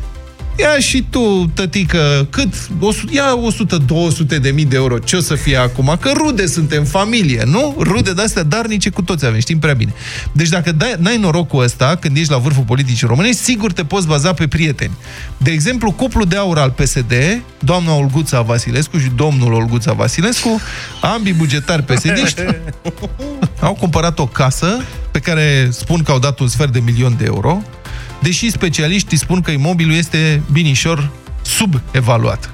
[0.61, 2.55] Ia și tu, tătică, cât?
[2.81, 4.99] O su- Ia 100-200 de mii de euro.
[4.99, 5.97] Ce o să fie acum?
[6.01, 7.77] Că rude suntem, familie, nu?
[7.79, 9.93] Rude de-astea darnice cu toți avem, știm prea bine.
[10.33, 14.07] Deci dacă dai, n-ai norocul ăsta, când ești la vârful politicii românești, sigur te poți
[14.07, 14.93] baza pe prieteni.
[15.37, 17.13] De exemplu, cuplul de aur al PSD,
[17.59, 20.61] doamna Olguța Vasilescu și domnul Olguța Vasilescu,
[21.01, 22.45] ambii bugetari psd
[23.61, 27.25] au cumpărat o casă pe care spun că au dat un sfert de milion de
[27.25, 27.63] euro,
[28.23, 31.11] deși specialiștii spun că imobilul este binișor
[31.43, 32.51] subevaluat.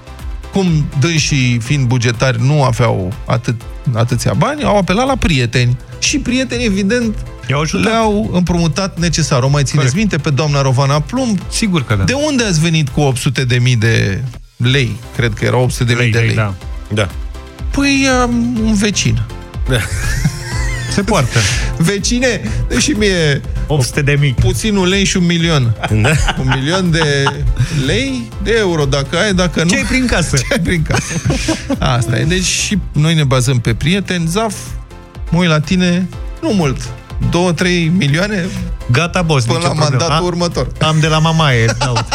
[0.53, 3.61] Cum dânsii, fiind bugetari, nu aveau atât,
[3.95, 5.77] atâția bani, au apelat la prieteni.
[5.99, 7.17] Și prietenii, evident,
[7.49, 7.85] I-au ajutat.
[7.91, 9.43] le-au împrumutat necesar.
[9.43, 9.95] O mai țineți Corect.
[9.95, 11.39] minte pe doamna Rovana Plumb?
[11.51, 12.05] sigur că da.
[12.05, 14.23] De unde ați venit cu 800 de mii de
[14.57, 14.97] lei?
[15.17, 16.37] Cred că erau 800 de mii lei, de lei, lei.
[16.37, 16.55] da.
[16.95, 17.09] Da.
[17.71, 19.23] Păi am un vecin.
[20.95, 21.39] Se poartă.
[21.77, 24.35] Vecine, dă și mie 800 de mii.
[24.41, 25.75] puțin un lei și un milion.
[25.91, 26.11] Da?
[26.39, 27.25] Un milion de
[27.87, 29.69] lei, de euro, dacă ai, dacă nu...
[29.69, 30.37] Ce ai prin casă?
[30.37, 31.13] Ce ai prin casă?
[31.79, 32.25] Asta e.
[32.25, 34.27] Deci și noi ne bazăm pe prieteni.
[34.27, 34.55] Zaf,
[35.31, 36.09] mă uit la tine,
[36.43, 36.81] nu mult.
[36.83, 37.65] 2-3
[37.97, 38.45] milioane
[38.93, 39.97] Gata, boss, până nicio la problemă.
[39.99, 40.69] mandatul Am- următor.
[40.81, 42.07] Am de la mamaie, îți dau.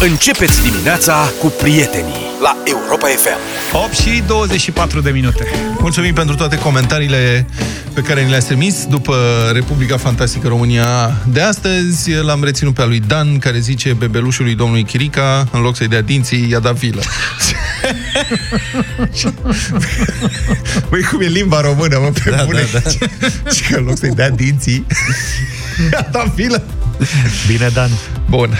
[0.00, 3.38] Începeți dimineața cu prietenii la Europa FM.
[3.84, 5.46] 8 și 24 de minute.
[5.78, 7.46] Mulțumim pentru toate comentariile
[7.92, 9.16] pe care ni le-ați trimis după
[9.52, 12.10] Republica Fantastică România de astăzi.
[12.14, 16.00] L-am reținut pe al lui Dan, care zice bebelușului domnului Chirica, în loc să-i dea
[16.00, 17.02] dinții, i-a dat vilă.
[20.90, 22.68] Băi, cum e limba română, mă, pe Da, bune.
[22.72, 22.90] da, da.
[23.54, 24.86] Și că în loc să-i dea dinții,
[25.92, 26.62] i-a dat vilă.
[27.46, 27.90] Bine, Dan.
[28.28, 28.54] Bun,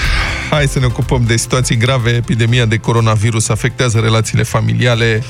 [0.51, 2.11] hai să ne ocupăm de situații grave.
[2.11, 5.23] Epidemia de coronavirus afectează relațiile familiale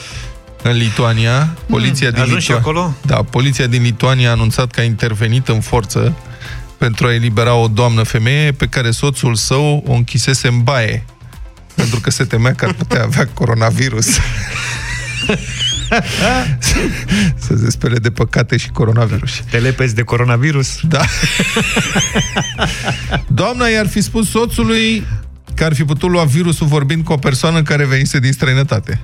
[0.62, 1.56] în Lituania.
[1.68, 2.94] Poliția din ajuns și Litua- acolo?
[3.02, 6.16] Da, poliția din Lituania a anunțat că a intervenit în forță
[6.78, 11.04] pentru a elibera o doamnă femeie pe care soțul său o închisese în baie
[11.74, 14.06] pentru că se temea că ar putea avea coronavirus.
[17.46, 19.42] să se spele de păcate și coronavirus.
[19.50, 20.78] Te lepezi de coronavirus?
[20.88, 21.00] Da.
[23.40, 25.06] Doamna i-ar fi spus soțului
[25.54, 29.00] că ar fi putut lua virusul vorbind cu o persoană care venise din străinătate.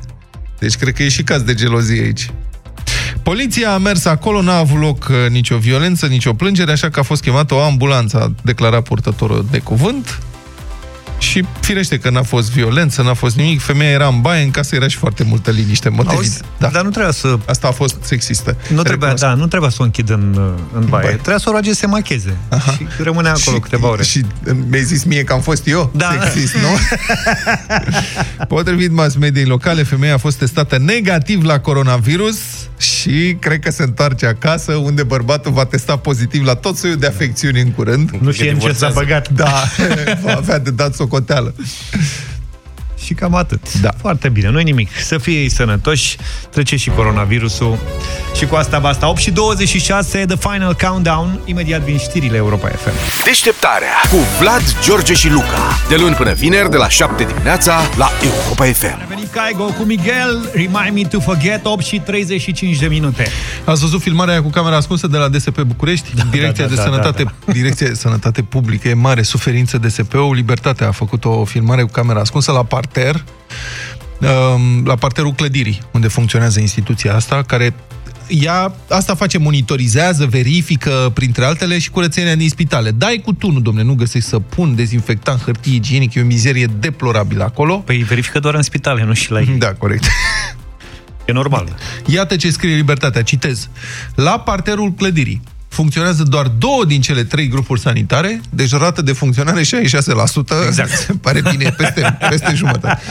[0.58, 2.30] Deci cred că e și caz de gelozie aici.
[3.22, 7.02] Poliția a mers acolo, n-a avut loc uh, nicio violență, nicio plângere, așa că a
[7.02, 10.18] fost chemată o ambulanță, a declarat purtătorul de cuvânt.
[11.18, 14.74] Și firește că n-a fost violență, n-a fost nimic, femeia era în baie, în casă
[14.74, 15.88] era și foarte multă liniște.
[15.88, 16.44] În mod Auzi, evident.
[16.58, 16.68] da.
[16.68, 17.38] Dar nu trebuia să...
[17.46, 18.50] Asta a fost sexistă.
[18.68, 19.22] Nu trebuia, Recunosc.
[19.22, 20.38] da, nu trebuia să o închid în,
[20.74, 20.88] în baie.
[21.04, 21.14] baie.
[21.14, 22.36] Trebuia să o roage să se macheze.
[22.48, 22.72] Aha.
[22.72, 24.02] Și rămânea acolo și, câteva ore.
[24.02, 24.24] Și
[24.70, 26.18] mi-ai zis mie că am fost eu Da.
[26.22, 26.68] sexist, nu?
[28.48, 32.38] Potrivit mass mediei locale, femeia a fost testată negativ la coronavirus
[32.78, 37.06] și cred că se întoarce acasă, unde bărbatul va testa pozitiv la tot soiul de
[37.06, 38.10] afecțiuni în curând.
[38.20, 38.94] Nu știm ce s-a divorțează.
[38.98, 39.28] băgat.
[39.28, 39.64] Da,
[40.24, 41.54] va avea de dat socoteală.
[43.04, 43.80] Și cam atât.
[43.80, 43.90] Da.
[44.00, 44.88] Foarte bine, nu nimic.
[45.02, 46.16] Să fie ei sănătoși,
[46.50, 47.78] trece și coronavirusul.
[48.36, 49.08] Și cu asta basta.
[49.08, 51.40] 8 și 26, The Final Countdown.
[51.44, 53.24] Imediat vin știrile Europa FM.
[53.24, 55.78] Deșteptarea cu Vlad, George și Luca.
[55.88, 59.13] De luni până vineri, de la 7 dimineața, la Europa FM.
[59.34, 63.26] A venit Caigo cu Miguel, Remind Me to Forget, 8 și 35 de minute.
[63.64, 66.08] Ați văzut filmarea aia cu camera ascunsă de la DSP București?
[66.30, 70.34] Direcția da, de da, Sănătate, da, Direcția de Sănătate Publică e mare suferință DSP-ul.
[70.34, 73.24] Libertatea a făcut o filmare cu camera ascunsă la parter,
[74.20, 77.74] um, la parterul clădirii, unde funcționează instituția asta, care
[78.28, 82.90] ea asta face, monitorizează, verifică, printre altele, și curățenia din spitale.
[82.90, 87.44] Dai cu tunul, domne, nu găsești să pun dezinfectant, hârtie igienică, e o mizerie deplorabilă
[87.44, 87.76] acolo.
[87.76, 89.54] Păi verifică doar în spitale, nu și la ei.
[89.58, 90.04] Da, corect.
[91.24, 91.76] E normal.
[92.06, 93.68] Iată ce scrie Libertatea, citez.
[94.14, 99.60] La parterul clădirii funcționează doar două din cele trei grupuri sanitare, deci rată de funcționare
[99.60, 99.64] 66%.
[100.66, 101.12] Exact.
[101.22, 103.02] Pare bine, peste, peste jumătate.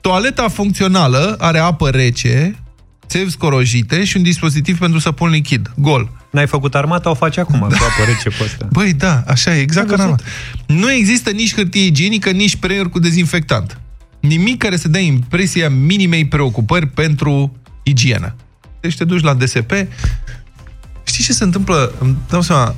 [0.00, 2.58] Toaleta funcțională are apă rece,
[3.08, 5.70] țevi scorojite și un dispozitiv pentru săpun lichid.
[5.76, 6.10] Gol.
[6.30, 8.68] N-ai făcut armata, o faci acum, cu apă rece pe ăsta.
[8.72, 10.26] Băi, da, așa e, exact Am ca în văzut.
[10.66, 10.82] armată.
[10.86, 13.80] Nu există nici hârtie igienică, nici spray cu dezinfectant.
[14.20, 18.34] Nimic care să dea impresia minimei preocupări pentru igienă.
[18.80, 19.72] Deci te duci la DSP.
[21.04, 21.92] Știi ce se întâmplă?
[21.98, 22.74] Îmi dau seama,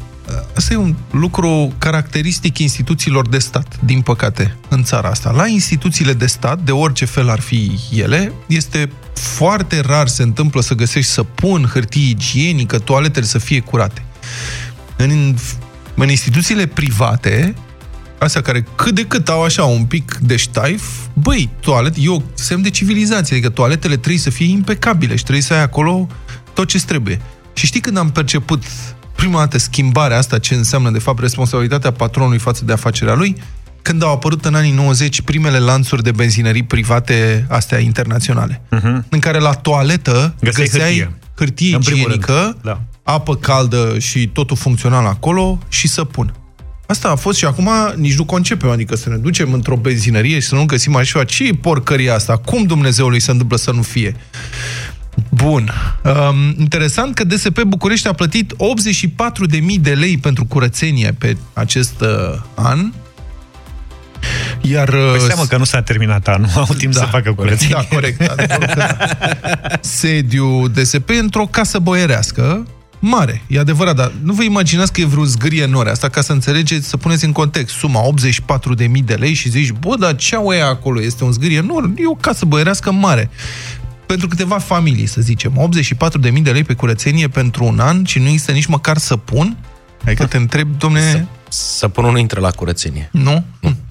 [0.57, 5.31] Asta e un lucru caracteristic instituțiilor de stat, din păcate, în țara asta.
[5.31, 10.61] La instituțiile de stat, de orice fel ar fi ele, este foarte rar se întâmplă
[10.61, 14.04] să găsești săpun, hârtie igienică, toaletele să fie curate.
[14.96, 15.37] În,
[15.94, 17.54] în instituțiile private,
[18.18, 22.22] astea care cât de cât au așa un pic de ștaif, băi, toalet, e o
[22.35, 26.09] semn de civilizație, adică toaletele trebuie să fie impecabile și trebuie să ai acolo
[26.54, 27.20] tot ce trebuie.
[27.52, 28.62] Și știi când am perceput
[29.16, 33.37] prima dată schimbarea asta, ce înseamnă de fapt responsabilitatea patronului față de afacerea lui,
[33.83, 39.09] când au apărut în anii 90 primele lanțuri de benzinării private, astea internaționale, uh-huh.
[39.09, 41.12] în care la toaletă Găseai găseai hârtie.
[41.37, 42.81] hârtie În primul igienică, rând, da.
[43.03, 46.35] apă caldă și totul funcțional acolo și săpun.
[46.87, 50.47] Asta a fost și acum nici nu concepem, adică să ne ducem într-o benzinărie și
[50.47, 52.37] să nu găsim așa, ce e porcăria asta?
[52.37, 54.16] Cum Dumnezeului se întâmplă să nu fie?
[55.29, 55.73] Bun.
[56.05, 62.40] Um, interesant că DSP București a plătit 84.000 de lei pentru curățenie pe acest uh,
[62.55, 62.93] an.
[64.61, 67.74] Iar, uh, Păi seamă că nu s-a terminat anul, au timp să facă curățenie.
[67.74, 68.30] da, corect.
[68.30, 68.96] adevărul că da.
[69.80, 72.66] Sediu DSP într-o casă boierească
[73.02, 75.90] mare, e adevărat, dar nu vă imaginați că e vreo zgârie în ore.
[75.90, 78.00] Asta ca să înțelegeți, să puneți în context suma
[78.80, 81.02] 84.000 de lei și zici, bă, dar ce au ea acolo?
[81.02, 81.61] Este un zgârie?
[81.61, 83.30] Nu, e o casă boierească mare.
[84.06, 85.70] Pentru câteva familii, să zicem.
[86.33, 89.56] 84.000 de lei pe curățenie pentru un an și nu există nici măcar săpun?
[90.04, 93.09] Adică te întreb, domne, Săpunul nu intră la curățenie.
[93.12, 93.44] nu?
[93.61, 93.85] Curățenie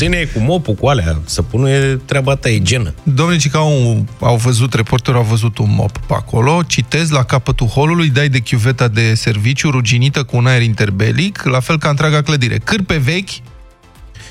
[0.00, 1.18] e cu mopul, cu alea.
[1.24, 2.94] Săpunul e treaba ta, e genă.
[3.02, 7.22] Domnule, ci că au, au văzut, reporterul a văzut un mop pe acolo, citez, la
[7.22, 11.88] capătul holului, dai de chiuveta de serviciu, ruginită cu un aer interbelic, la fel ca
[11.88, 12.58] întreaga clădire.
[12.58, 13.30] Cârpe vechi,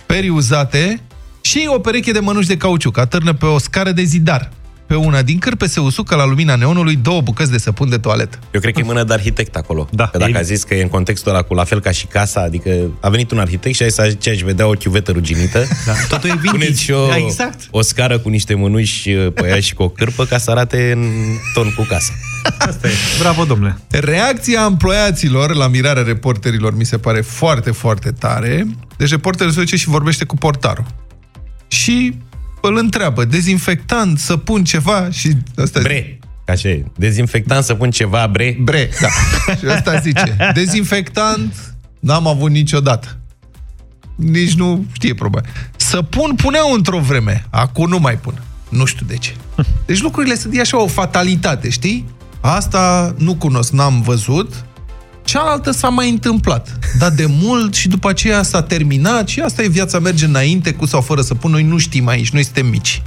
[0.05, 0.99] periuzate,
[1.41, 4.51] Și o pereche de mănuși de cauciuc atârnă pe o scară de zidar.
[4.87, 8.39] Pe una din cârpe se usucă la lumina neonului două bucăți de săpun de toaletă.
[8.51, 9.87] Eu cred că e mână de arhitect acolo.
[9.91, 10.07] Da.
[10.07, 12.41] Că dacă a zis că e în contextul ăla cu la fel ca și casa,
[12.41, 12.69] adică
[13.01, 15.67] a venit un arhitect și a zis aici aș vedea o chiuvetă ruginită.
[15.85, 15.93] Da.
[16.09, 16.57] Totul e vintage.
[16.57, 17.67] Puneți și o, Da, exact.
[17.71, 21.11] o scară cu niște mânuși pe ea și cu o cârpă ca să arate în
[21.53, 22.13] ton cu casa.
[22.57, 22.91] Asta e.
[23.19, 23.77] Bravo, domnule.
[23.89, 28.67] Reacția emploiaților la mirarea reporterilor mi se pare foarte, foarte tare.
[28.97, 30.85] Deci reporterul se duce și vorbește cu portarul.
[31.67, 32.17] Și
[32.65, 35.31] îl întreabă, dezinfectant, să pun ceva și...
[35.57, 36.19] Asta Bre.
[36.47, 36.85] Așa e.
[36.95, 38.57] Dezinfectant să pun ceva, bre.
[38.59, 39.07] Bre, da.
[39.59, 43.17] și ăsta zice, dezinfectant n-am avut niciodată.
[44.15, 45.49] Nici nu știe probabil.
[45.75, 47.45] Să pun, puneau într-o vreme.
[47.49, 48.41] Acum nu mai pun.
[48.69, 49.33] Nu știu de ce.
[49.85, 52.05] Deci lucrurile sunt e așa o fatalitate, știi?
[52.41, 54.65] Asta nu cunosc, n-am văzut.
[55.25, 56.79] Cealaltă s-a mai întâmplat.
[56.99, 60.85] Dar de mult și după aceea s-a terminat și asta e viața merge înainte cu
[60.85, 61.51] sau fără să pun.
[61.51, 63.01] Noi nu știm aici, noi suntem mici.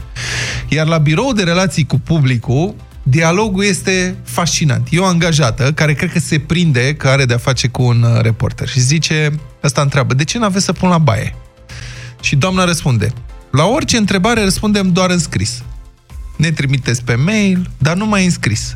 [0.68, 4.86] Iar la birou de relații cu publicul, dialogul este fascinant.
[4.90, 8.20] E o angajată care cred că se prinde că are de-a face cu un uh,
[8.20, 9.32] reporter și zice,
[9.64, 11.34] ăsta întreabă, de ce n-aveți să pun la baie?
[12.20, 13.12] Și doamna răspunde,
[13.50, 15.62] la orice întrebare răspundem doar în scris.
[16.36, 18.74] Ne trimiteți pe mail, dar nu mai în scris.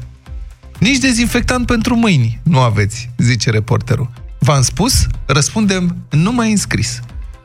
[0.83, 4.11] Nici dezinfectant pentru mâini nu aveți, zice reporterul.
[4.39, 7.01] V-am spus, răspundem numai în scris.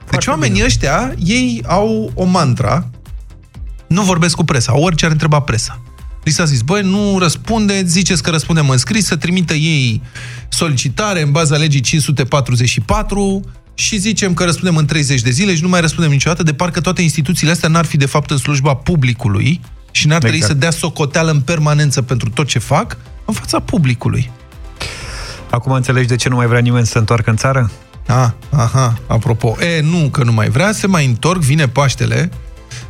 [0.10, 2.90] Deci oamenii ăștia, ei au o mantra,
[3.88, 5.82] nu vorbesc cu presa, orice ar întreba presa.
[6.24, 10.02] Li s-a zis, băi, nu răspundeți, ziceți că răspundem în scris, să trimită ei
[10.50, 13.42] solicitare în baza legii 544
[13.74, 16.82] și zicem că răspundem în 30 de zile și nu mai răspundem niciodată, de parcă
[16.82, 20.54] toate instituțiile astea n-ar fi de fapt în slujba publicului și n-ar trebui Exact.
[20.54, 24.32] să dea socoteală în permanență pentru tot ce fac în fața publicului.
[25.50, 27.72] Acum înțelegi de ce nu mai vrea nimeni să se întoarcă în țară?
[28.08, 29.56] Ah, aha, apropo.
[29.60, 32.32] E, nu, că nu mai vrea, se mai întorc, vine Paștele,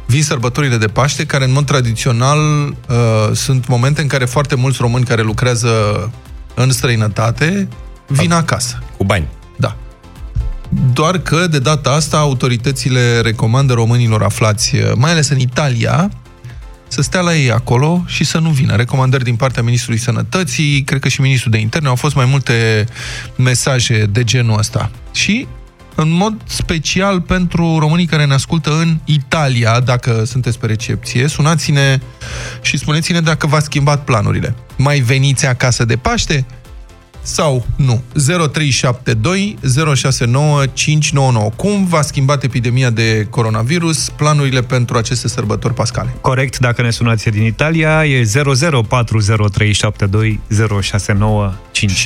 [0.06, 2.76] vin sărbătorile de Paște, care în mod tradițional uh,
[3.34, 5.70] sunt momente în care foarte mulți români care lucrează
[6.54, 7.68] în străinătate
[8.08, 8.80] vin acasă.
[8.98, 9.28] Cu bani.
[9.56, 9.76] Da.
[10.94, 16.10] Doar că, de data asta, autoritățile recomandă românilor aflați, uh, mai ales în Italia,
[16.88, 18.76] să stea la ei acolo și să nu vină.
[18.76, 22.86] Recomandări din partea Ministrului Sănătății, cred că și Ministrul de Interne, au fost mai multe
[23.36, 24.92] mesaje de genul ăsta.
[25.12, 25.48] Și
[25.96, 32.00] în mod special pentru românii care ne ascultă în Italia, dacă sunteți pe recepție, sunați-ne
[32.62, 34.56] și spuneți-ne dacă v-ați schimbat planurile.
[34.78, 36.46] Mai veniți acasă de Paște?
[37.28, 38.02] Sau nu.
[38.14, 39.58] 0372
[39.96, 41.50] 069 599.
[41.56, 46.16] Cum v-a schimbat epidemia de coronavirus planurile pentru aceste sărbători pascale?
[46.22, 48.28] Corect, dacă ne sunați din Italia, e 0040372069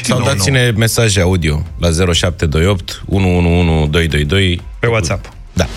[0.03, 5.33] Sau dați-ne mesaje audio la 0728 111222 pe WhatsApp.
[5.53, 5.67] Da.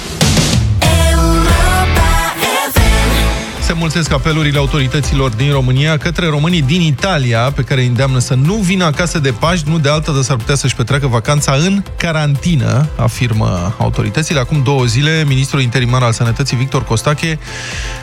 [3.67, 8.35] Se mulțesc apelurile autorităților din România către românii din Italia, pe care îi îndeamnă să
[8.35, 11.83] nu vină acasă de Paști, nu de altă, dar s-ar putea să-și petreacă vacanța în
[11.97, 14.39] carantină, afirmă autoritățile.
[14.39, 17.39] Acum două zile, ministrul interimar al Sănătății, Victor Costache,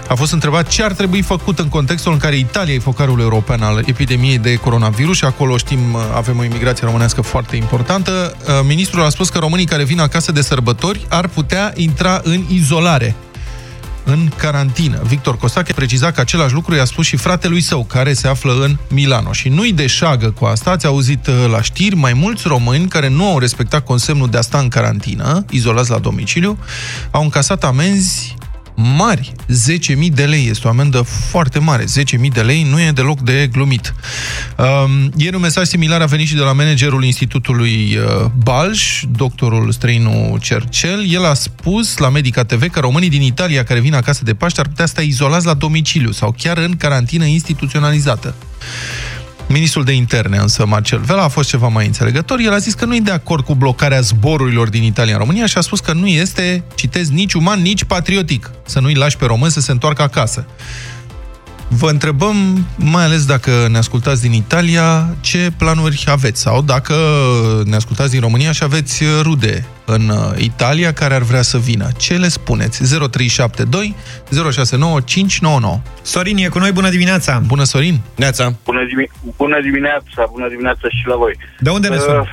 [0.08, 3.62] a fost întrebat ce ar trebui făcut în contextul în care Italia e focarul european
[3.62, 8.38] al epidemiei de coronavirus și acolo știm, avem o imigrație românească foarte importantă.
[8.68, 13.16] Ministrul a spus că românii care vin acasă de sărbători ar putea intra în izolare
[14.04, 15.02] în carantină.
[15.04, 18.78] Victor Costache preciza că același lucru i-a spus și fratelui său, care se află în
[18.90, 19.32] Milano.
[19.32, 23.30] Și nu-i deșagă cu asta, ați auzit uh, la știri, mai mulți români care nu
[23.30, 26.58] au respectat consemnul de a sta în carantină, izolați la domiciliu,
[27.12, 28.36] au încasat amenzi
[28.76, 30.48] mari, 10.000 de lei.
[30.50, 31.84] Este o amendă foarte mare.
[31.84, 33.94] 10.000 de lei nu e deloc de glumit.
[34.58, 39.72] Um, ieri un mesaj similar a venit și de la managerul Institutului uh, Balș, doctorul
[39.72, 41.06] străinu Cercel.
[41.10, 44.60] El a spus la Medica TV că românii din Italia care vin acasă de Paște
[44.60, 48.36] ar putea sta izolați la domiciliu sau chiar în carantină instituționalizată.
[49.52, 52.40] Ministrul de interne, însă, Marcel Vela, a fost ceva mai înțelegător.
[52.40, 55.46] El a zis că nu e de acord cu blocarea zborurilor din Italia în România
[55.46, 59.26] și a spus că nu este, citez, nici uman, nici patriotic să nu-i lași pe
[59.26, 60.46] români să se întoarcă acasă.
[61.78, 66.96] Vă întrebăm, mai ales dacă ne ascultați din Italia, ce planuri aveți sau dacă
[67.66, 71.88] ne ascultați din România și aveți rude în uh, Italia care ar vrea să vină.
[71.98, 72.96] Ce le spuneți?
[73.10, 73.96] 0372
[74.52, 75.82] 069 599.
[76.02, 77.42] Sorin e cu noi, bună dimineața!
[77.46, 78.00] Bună, Sorin!
[78.16, 78.54] Neața!
[78.64, 81.36] Bună, dimi- bună dimineața, bună dimineața și la voi.
[81.60, 82.18] De unde ne suni?
[82.18, 82.28] Uh,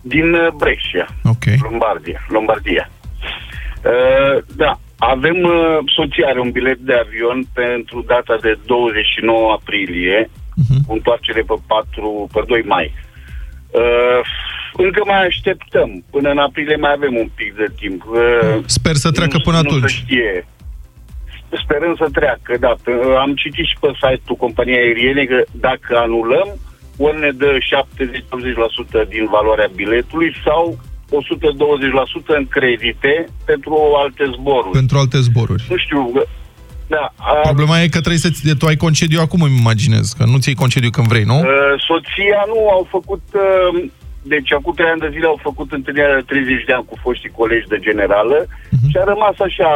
[0.00, 1.44] din uh, Brescia, Ok.
[1.70, 2.26] Lombardia.
[2.28, 2.90] Lombardia.
[3.82, 10.30] Uh, da, avem, uh, soția are un bilet de avion pentru data de 29 aprilie,
[10.54, 10.84] Mhm.
[10.86, 12.92] cu întoarcere pe 4, pe 2 mai.
[13.70, 14.20] Uh,
[14.72, 16.04] încă mai așteptăm.
[16.10, 18.04] Până în aprilie mai avem un pic de timp.
[18.06, 19.90] Uh, Sper să treacă nu- până nu atunci.
[19.90, 20.46] se știe.
[21.64, 22.74] Sperăm să treacă, da.
[22.84, 26.48] P- Am citit și pe site-ul companiei aeriene că dacă anulăm,
[26.98, 30.78] ori ne dă 70-80% din valoarea biletului sau
[31.10, 33.12] 120% în credite
[33.44, 34.72] pentru alte zboruri.
[34.80, 35.64] Pentru alte zboruri.
[35.68, 36.12] Nu știu,
[36.86, 40.38] da, a, Problema e că trebuie să tu ai concediu acum, îmi imaginez, că nu
[40.38, 41.38] ți-ai concediu când vrei, nu?
[41.38, 41.46] Uh,
[41.88, 43.22] soția nu au făcut...
[43.32, 43.84] Uh,
[44.22, 47.36] deci, acum trei ani de zile au făcut întâlnirea de 30 de ani cu foștii
[47.40, 48.38] colegi de generală
[48.70, 48.88] Mhm.
[48.90, 49.68] și a rămas așa,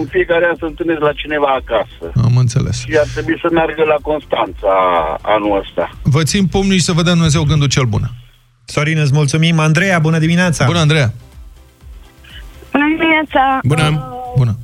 [0.00, 2.04] în fiecare an să întâlnesc la cineva acasă.
[2.26, 2.76] Am înțeles.
[2.84, 4.72] Și ar trebui să meargă la Constanța
[5.22, 5.84] anul ăsta.
[6.02, 8.02] Vă țin pumnii și să vă dea Dumnezeu gândul cel bun.
[8.70, 9.58] Sorin, îți mulțumim.
[9.58, 10.64] Andreea, bună dimineața!
[10.64, 11.12] Bună, Andreea!
[12.72, 13.58] Bună dimineața!
[13.62, 14.14] Bună!
[14.36, 14.56] Bună!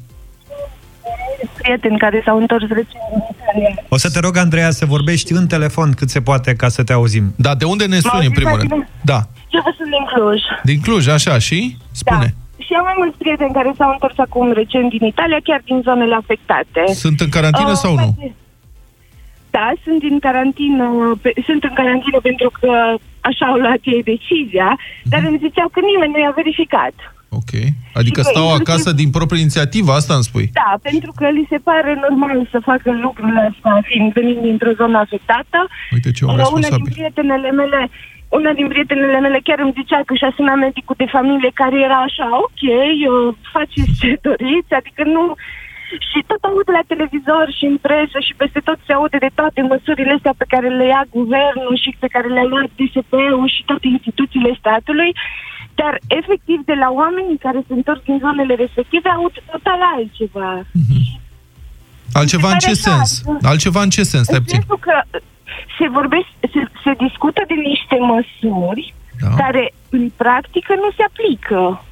[1.62, 3.84] Prieteni care s-au întors recent din Italia.
[3.88, 6.92] O să te rog, Andreea, să vorbești în telefon cât se poate ca să te
[6.92, 7.32] auzim.
[7.36, 8.70] Da, de unde ne suni în M-auziți primul mai rând?
[8.72, 8.88] bine?
[9.12, 9.20] Da,
[9.56, 10.40] Eu vă sunt din Cluj.
[10.70, 11.76] din Cluj, așa, și?
[12.02, 12.28] Spune.
[12.36, 12.62] Da.
[12.64, 16.14] Și am mai mulți prieteni care s-au întors acum recent din Italia, chiar din zonele
[16.22, 16.80] afectate.
[17.04, 18.08] Sunt în carantină Uh, sau nu?
[19.56, 20.86] Da, sunt în carantină,
[21.22, 22.70] pe, sunt în carantină pentru că
[23.30, 24.68] așa au luat ei decizia,
[25.12, 26.94] dar îmi ziceau că nimeni nu i-a verificat.
[27.40, 27.52] Ok.
[28.00, 30.46] Adică Și că stau inclusiv- acasă din proprie inițiativă, asta îmi spui?
[30.60, 34.96] Da, pentru că li se pare normal să facă lucrurile astea, fiind venind dintr-o zonă
[35.04, 35.58] afectată.
[35.96, 36.92] Uite ce om Uh, Una din responsabil.
[36.96, 37.80] prietenele mele
[38.38, 41.98] una din prietenele mele chiar îmi zicea că și-a sunat medicul de familie care era
[42.08, 45.22] așa, ok, uh, faceți ce doriți, adică nu...
[46.10, 49.60] Și tot aud la televizor și în presă și peste tot se aude de toate
[49.72, 53.86] măsurile astea pe care le ia guvernul și pe care le-a luat DSP-ul și toate
[53.96, 55.10] instituțiile statului,
[55.80, 60.50] dar efectiv de la oamenii care se întorc din zonele respective aud total altceva.
[62.20, 63.08] Altceva în se ce pare sens?
[63.26, 63.48] așa.
[63.50, 64.24] Altceva în ce sens?
[64.26, 64.58] Stai În puțin.
[64.60, 64.94] sensul că
[65.78, 68.84] se vorbește, se, se discută de niște măsuri
[69.20, 69.28] Da.
[69.42, 69.64] care
[69.96, 71.84] în practică nu se aplică.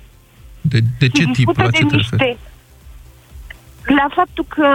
[0.61, 1.35] De, de ce se tip?
[1.35, 2.37] discută La de ce te referi?
[3.87, 4.03] Niște...
[4.03, 4.69] La faptul că,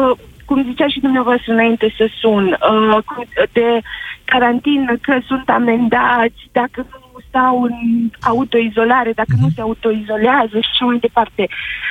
[0.00, 3.80] uh, cum zicea și dumneavoastră înainte să sun, uh, cu- de
[4.24, 7.74] carantină, că sunt amendați dacă nu stau în
[8.20, 9.42] autoizolare, dacă Mhm.
[9.42, 11.48] nu se autoizolează și așa mai departe.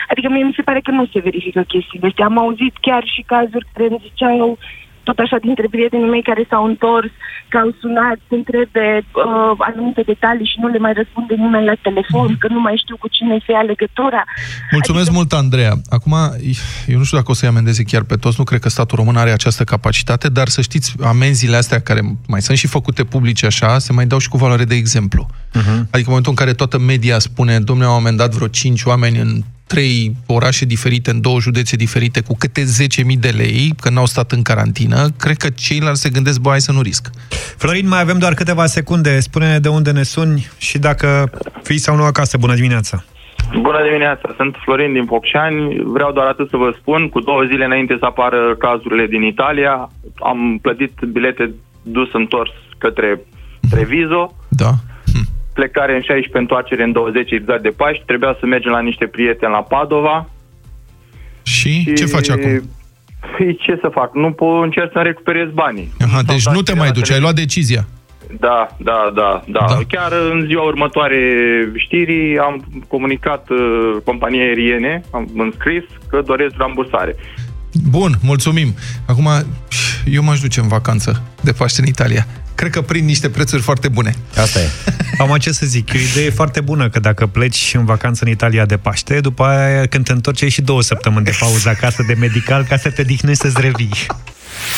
[0.09, 2.25] Adică mie mi se pare că nu se verifică chestiile astea.
[2.25, 4.57] Am auzit chiar și cazuri care îmi ziceau
[5.09, 7.11] tot așa dintre prietenii mei care s-au întors,
[7.51, 11.77] că au sunat să întrebe uh, anumite detalii și nu le mai răspunde nimeni la
[11.87, 14.23] telefon, că nu mai știu cu cine să ia legătura.
[14.71, 15.73] Mulțumesc mult, Andreea.
[15.97, 16.13] Acum,
[16.87, 19.15] eu nu știu dacă o să-i amendeze chiar pe toți, nu cred că statul român
[19.15, 23.79] are această capacitate, dar să știți, amenziile astea care mai sunt și făcute publice așa,
[23.79, 25.27] se mai dau și cu valoare de exemplu.
[25.31, 25.79] Uh-huh.
[25.93, 29.41] Adică în momentul în care toată media spune, domnule, au amendat vreo 5 oameni în
[29.67, 34.31] trei orașe diferite, în două județe diferite, cu câte 10.000 de lei, că n-au stat
[34.31, 37.09] în carantină, cred că ceilalți se gândesc, bă, hai să nu risc.
[37.57, 39.19] Florin, mai avem doar câteva secunde.
[39.19, 41.29] Spune-ne de unde ne suni și dacă
[41.63, 42.37] fii sau nu acasă.
[42.37, 43.03] Bună dimineața!
[43.61, 45.81] Bună dimineața, sunt Florin din Focșani.
[45.83, 49.89] Vreau doar atât să vă spun, cu două zile înainte să apară cazurile din Italia,
[50.19, 53.19] am plătit bilete dus întors către
[53.69, 54.71] Treviso, Da.
[55.59, 59.51] Plecare în 16, întoarcere în 20 exact de Paști, trebuia să mergem la niște prieteni
[59.51, 60.29] la Padova.
[61.43, 62.69] Și, ce faci acum?
[63.37, 64.15] Păi ce să fac?
[64.15, 65.91] Nu pot încerc să recuperez banii.
[66.05, 67.87] Aha, deci nu te mai duci, ai luat decizia.
[68.39, 69.79] Da, da, da, da, da.
[69.87, 71.19] Chiar în ziua următoare
[71.75, 73.57] știrii am comunicat uh,
[74.03, 77.15] companiei aeriene, am înscris că doresc rambursare.
[77.89, 78.73] Bun, mulțumim.
[79.07, 79.27] Acum,
[80.05, 82.25] eu m-aș duce în vacanță de Paște în Italia.
[82.55, 84.15] Cred că prind niște prețuri foarte bune.
[84.35, 84.69] Asta e.
[85.17, 88.31] Am ce să zic, e o idee foarte bună că dacă pleci în vacanță în
[88.31, 92.03] Italia de Paște, după aia când te întorci ai și două săptămâni de pauză acasă
[92.07, 94.05] de medical ca să te dihnești să-ți revii.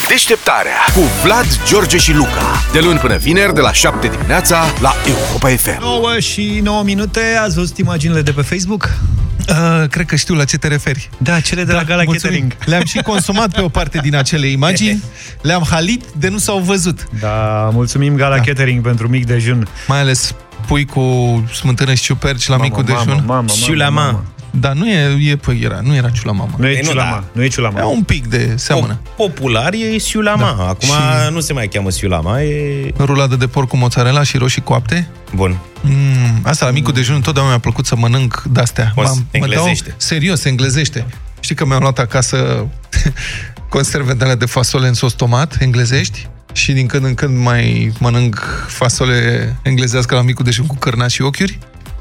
[0.08, 2.62] Deșteptarea cu Vlad, George și Luca.
[2.72, 5.80] De luni până vineri, de la 7 dimineața, la Europa FM.
[5.82, 8.90] 9 și 9 minute, ați văzut imaginile de pe Facebook?
[9.50, 11.10] Uh, cred că știu la ce te referi.
[11.18, 12.40] Da, cele de la Gala mulțumim.
[12.40, 12.56] Catering.
[12.70, 15.04] Le-am și consumat pe o parte din acele imagini,
[15.42, 17.08] le-am halit de nu s-au văzut.
[17.20, 18.42] Da, mulțumim Gala da.
[18.42, 19.68] Catering pentru mic dejun.
[19.88, 20.34] Mai ales
[20.68, 21.02] pui cu
[21.54, 23.24] smântână și ciuperci la Mamă, micul mamă, dejun.
[23.26, 24.02] mamă, Și la mamă.
[24.12, 24.24] mamă.
[24.52, 26.52] Da, nu e, e păi era, nu era ciula mama.
[26.58, 27.24] Nu e Ei, nu, ciulama, da.
[27.32, 27.80] nu e ciulama.
[27.80, 29.00] E un pic de seamănă.
[29.18, 30.56] Popular e siulama.
[30.58, 30.68] Da.
[30.68, 32.94] Acum Și- nu se mai cheamă siulama, e...
[33.00, 35.08] Ruladă de porc cu mozzarella și roșii coapte.
[35.36, 35.58] Bun.
[35.82, 38.92] Mm, asta la micul dejun întotdeauna mi-a plăcut să mănânc de-astea.
[38.96, 39.88] O să M-am- mă englezește.
[39.90, 41.06] Dau, serios, se englezește.
[41.40, 42.66] Știi că mi-am luat acasă
[43.70, 47.92] conserve de alea de fasole în sos tomat, englezești, și din când în când mai
[48.00, 51.58] mănânc fasole englezească la micul dejun cu cărnați și ochiuri.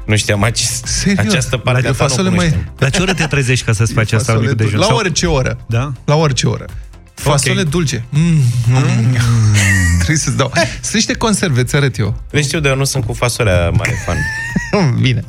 [0.07, 1.25] Nu știam acest, Serios?
[1.27, 2.73] această parte La a ta fasole nu mai- cunoșteam.
[2.77, 4.79] La ce oră te trezești ca să-ți faci asta la Fasole micul dejun?
[4.79, 5.57] La Sau- orice oră.
[5.67, 5.91] Da?
[6.05, 6.65] La orice oră.
[7.13, 7.67] Fasole Ok.
[7.69, 8.05] dulce.
[8.09, 9.17] Mm, mm.
[9.95, 10.51] Trebuie să-ți dau.
[10.81, 12.21] Sunt niște conserve, ți arăt eu.
[12.29, 14.17] Le știu, dar eu nu sunt cu fasolea mare fan.
[15.01, 15.23] Bine.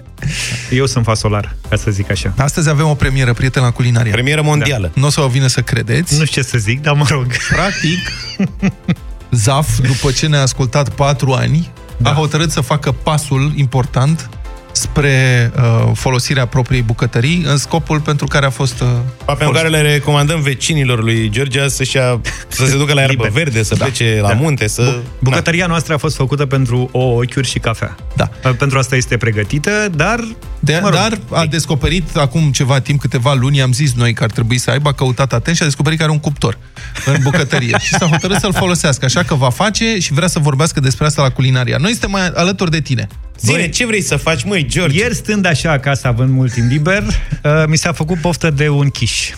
[0.70, 2.32] Eu sunt fasolar, ca să zic așa.
[2.36, 4.12] Astăzi avem o premieră, prieten la culinaria.
[4.12, 4.90] Premieră mondială.
[4.94, 6.18] Nu o să o vină să credeți.
[6.18, 7.26] Nu știu ce să zic, dar mă rog.
[7.48, 7.98] Practic,
[9.30, 12.10] Zaf, după ce ne-a ascultat patru ani, da.
[12.10, 14.28] a hotărât să facă pasul important
[14.72, 18.80] spre uh, folosirea propriei bucătării în scopul pentru care a fost...
[18.80, 23.24] Uh, Pe care le recomandăm vecinilor lui Georgia să-și ia, să se ducă la iarbă
[23.24, 23.42] Liber.
[23.44, 23.84] verde, să Da.
[23.84, 24.34] plece la Da.
[24.34, 24.98] munte, să...
[25.18, 27.96] Bucătăria noastră a fost făcută pentru o ochiuri și cafea.
[28.16, 28.30] Da.
[28.58, 30.24] Pentru asta este pregătită, dar...
[30.60, 34.22] De, mă rog, dar a descoperit acum ceva timp, câteva luni, am zis noi că
[34.24, 36.58] ar trebui să aibă, a căutat atent și a descoperit că are un cuptor
[37.06, 40.80] în bucătărie și s-a hotărât să-l folosească, așa că va face și vrea să vorbească
[40.80, 41.76] despre asta la culinaria.
[41.80, 43.06] Noi suntem mai alături de tine.
[43.40, 44.98] Zine, ce vrei să faci, măi, George?
[44.98, 48.88] Ieri, stând așa acasă, având mult timp liber, uh, mi s-a făcut poftă de un
[48.88, 49.30] chiș.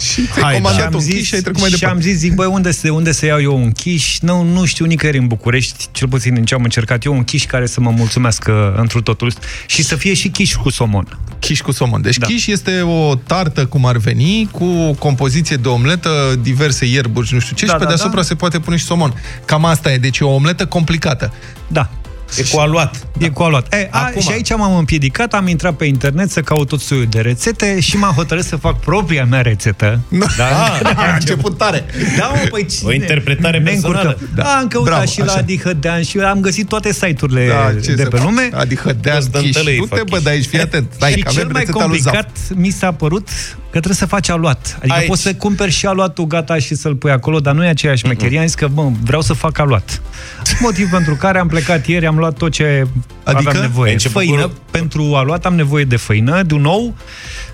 [0.00, 1.96] Și ți-ai comandat un quiche și ai trecut mai și departe.
[1.96, 4.18] am zis, zic, băi, unde să, unde să iau eu un chiș?
[4.18, 7.44] Nu, nu știu nicăieri în București, cel puțin în ce am încercat eu, un chiș
[7.44, 9.32] care să mă mulțumească întru totul
[9.66, 11.18] și să fie și chiș cu somon.
[11.38, 12.02] Chiș cu somon.
[12.02, 12.26] Deci da.
[12.26, 17.56] chiș este o tartă, cum ar veni, cu compoziție de omletă, diverse ierburi, nu știu
[17.56, 18.22] ce, Da, și pe da, deasupra da.
[18.22, 19.14] se poate pune și somon.
[19.44, 21.32] Cam asta e, deci e o omletă complicată.
[21.68, 21.90] Da.
[22.38, 23.06] E cu aluat.
[23.18, 23.74] E cu aluat.
[23.74, 24.20] E, a, Acum.
[24.20, 27.96] și aici m-am împiedicat, am intrat pe internet să caut tot soiul de rețete și
[27.96, 30.00] m-am hotărât să fac propria mea rețetă.
[30.36, 31.84] Da, a început tare.
[32.18, 32.88] Da, mă, păi cine?
[32.90, 34.00] O interpretare ne personală.
[34.08, 34.28] încurcăm.
[34.34, 34.42] Da.
[34.42, 35.38] Am căutat Bravo, și la așa.
[35.38, 38.24] Adi Hădean și am găsit toate site-urile Da, ce de să pe fac?
[38.26, 38.48] lume.
[38.54, 39.40] Adică Dean Toți Chiș.
[39.42, 40.24] dântălăii Nu te fac bă, chiș.
[40.24, 40.86] dar ești, fii atent.
[40.94, 42.12] Stai, și că avem cel mai rețeta lui Zaf.
[42.14, 43.32] complicat mi s-a părut că
[43.80, 44.76] trebuie să faci aluat.
[44.78, 45.06] Adică Aici.
[45.08, 48.38] poți să cumperi și aluatul gata și să-l pui acolo, dar nu e aceeași mecherie.
[48.38, 50.02] Am zis că, bă, vreau să fac aluat.
[50.60, 52.86] Motiv pentru care am plecat ieri, am luat tot ce
[53.24, 53.48] Adică?
[53.48, 53.86] aveam nevoie.
[53.86, 56.94] Ai început Făină, cu- pentru aluat am nevoie de făină, de un ou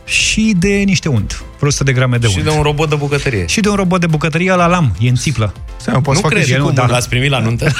[0.05, 1.43] și de niște unt.
[1.57, 2.37] Vreo 100 de grame de unt.
[2.37, 3.47] Și de un robot de bucătărie.
[3.47, 5.55] și de un robot de bucătărie la lam, e în țiplă.
[5.77, 6.81] Stai, mă, poți nu să facă cred, și nu, cu da.
[6.83, 6.95] mână.
[6.95, 7.71] L-ați primit la nuntă?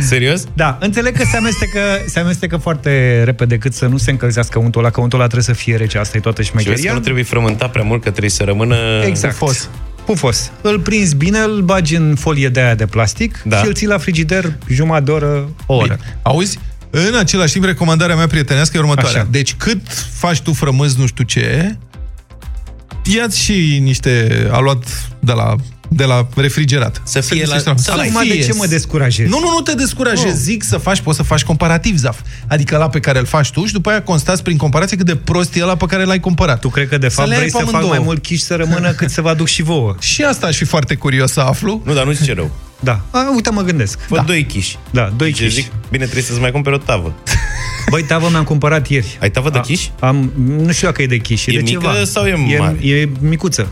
[0.00, 0.44] Serios?
[0.54, 4.80] Da, înțeleg că se amestecă, se amestecă foarte repede cât să nu se încălzească untul
[4.80, 6.92] ăla, că untul ăla trebuie să fie rece, asta e toată Și vezi că șmecheria.
[6.98, 8.76] nu trebuie frământat prea mult, că trebuie să rămână...
[9.04, 9.36] Exact.
[9.36, 9.68] Pufos.
[10.04, 10.50] Pufos.
[10.60, 13.56] Îl prinzi bine, îl bagi în folie de aia de plastic Da.
[13.58, 15.94] și îl ții la frigider jumătate de oră, o oră.
[15.94, 16.18] Bine.
[16.22, 16.58] Auzi?
[16.90, 19.20] În același timp, recomandarea mea prietenească e următoarea.
[19.20, 19.28] Așa.
[19.30, 19.80] Deci cât
[20.12, 21.76] faci tu frămâns nu știu ce,
[23.04, 24.84] ia-ți și niște aluat
[25.20, 25.54] de la,
[25.88, 27.02] de la refrigerat.
[27.04, 29.28] Să fie Se la- găsește să Acum de ce mă descurajezi?
[29.30, 30.26] Nu, nu, nu te descurajezi.
[30.26, 30.34] Nu.
[30.40, 32.18] Zic să faci, poți să faci comparativ, Zaf.
[32.48, 35.16] Adică la pe care îl faci tu și după aia constați prin comparație cât de
[35.16, 36.60] prost e ăla pe care l-ai cumpărat.
[36.60, 37.94] Tu cred că de Să fapt le ai vrei pe să fac amândouă.
[37.94, 39.94] mai mult chiși să rămână cât să vă aduc și vouă.
[40.12, 41.82] Și asta aș fi foarte curios să aflu.
[41.84, 42.50] Nu, dar nu zice rău.
[42.80, 43.00] Da.
[43.10, 43.98] A, uite, mă gândesc.
[44.08, 44.22] Fă da.
[44.22, 44.78] doi chiși.
[44.90, 45.54] Da, doi Ce chiși.
[45.54, 47.14] zic, bine, trebuie să-ți mai cumperi o tavă.
[47.90, 49.18] Băi, tavă mi-am cumpărat ieri.
[49.20, 49.92] Ai tavă de A- chiși?
[50.00, 52.04] Am, nu știu dacă e de chiși, E de mică ceva.
[52.04, 52.86] sau e e, mare?
[52.86, 53.68] E micuță.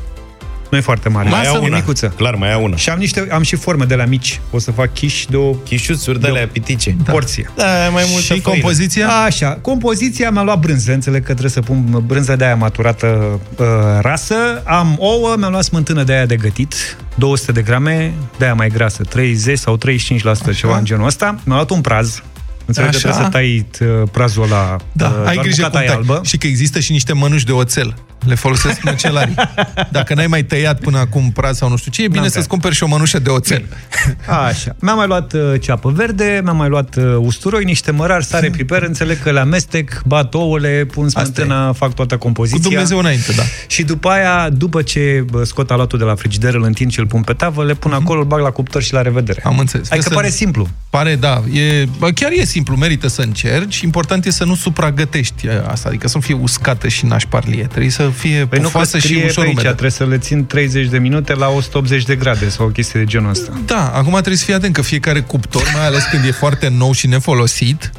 [0.74, 1.28] Nu e foarte mare.
[1.28, 1.76] Mai ia e una.
[1.76, 2.12] micuță.
[2.16, 2.76] Clar, mai ia una.
[2.76, 4.40] Și am, niște, am și forme de la mici.
[4.50, 6.96] O să fac chiși de o Chișuțuri de alea pitice.
[7.04, 7.12] da.
[7.12, 7.50] porție.
[7.56, 8.42] Da, mai multă Și făină.
[8.42, 9.08] compoziția?
[9.08, 13.66] Așa, compoziția mi-a luat brânză, înțeleg că trebuie să pun brânza de aia maturată uh,
[14.00, 14.34] rasă.
[14.64, 18.68] Am ouă, mi-am luat smântână de aia de gătit, 200 de grame, de aia mai
[18.68, 19.78] grasă, 30 sau
[20.52, 21.24] 35% ceva în genul ăsta.
[21.26, 22.22] Mi-am luat un praz,
[22.66, 23.08] înțeleg că Așa.
[23.08, 23.66] trebuie să tai
[24.02, 25.96] uh, prazul ăla, Da, uh, ai doar grijă bucata cum aia tai.
[25.96, 26.20] albă.
[26.24, 27.94] Și că există și niște mănuși de oțel.
[28.26, 29.34] Le folosesc măcelarii.
[29.90, 32.34] Dacă n-ai mai tăiat până acum praz sau nu știu ce, e bine N-am să-ți
[32.34, 32.48] tăiat.
[32.50, 33.64] cumperi și o mănușă de oțel.
[34.46, 34.76] Așa.
[34.78, 38.82] Mi-am mai luat uh, ceapă verde, mi-am mai luat uh, usturoi, niște mărari, sare, piper,
[38.82, 42.60] înțeleg că le amestec, bat ouăle, pun smântâna, fac toată Cu compoziția.
[42.62, 43.42] Dumnezeu înainte, da.
[43.66, 47.06] Și după aia, după ce bă, scot aluatul de la frigider, îl întind și îl
[47.06, 49.42] pun pe tavă, le pun acolo, îl bag la cuptor și la revedere.
[49.44, 49.86] Am înțeles.
[49.90, 50.68] Adică Trebuie pare să- simplu.
[50.90, 51.42] Pare, da.
[51.52, 53.80] E, bă, chiar e simplu, merită să încerci.
[53.80, 57.64] Important e să nu supragătești e, asta, adică să nu fie uscată și nașparlie.
[57.64, 59.68] Trebuie să fie Păi nu că pufoasă și scrie pe ușor aici, umedă.
[59.68, 63.06] trebuie să le țin 30 de minute la 180 de grade sau o chestie de
[63.06, 63.52] genul ăsta.
[63.66, 66.92] Da, acum trebuie să fii atent că fiecare cuptor, mai ales când e foarte nou
[66.92, 67.90] și nefolosit,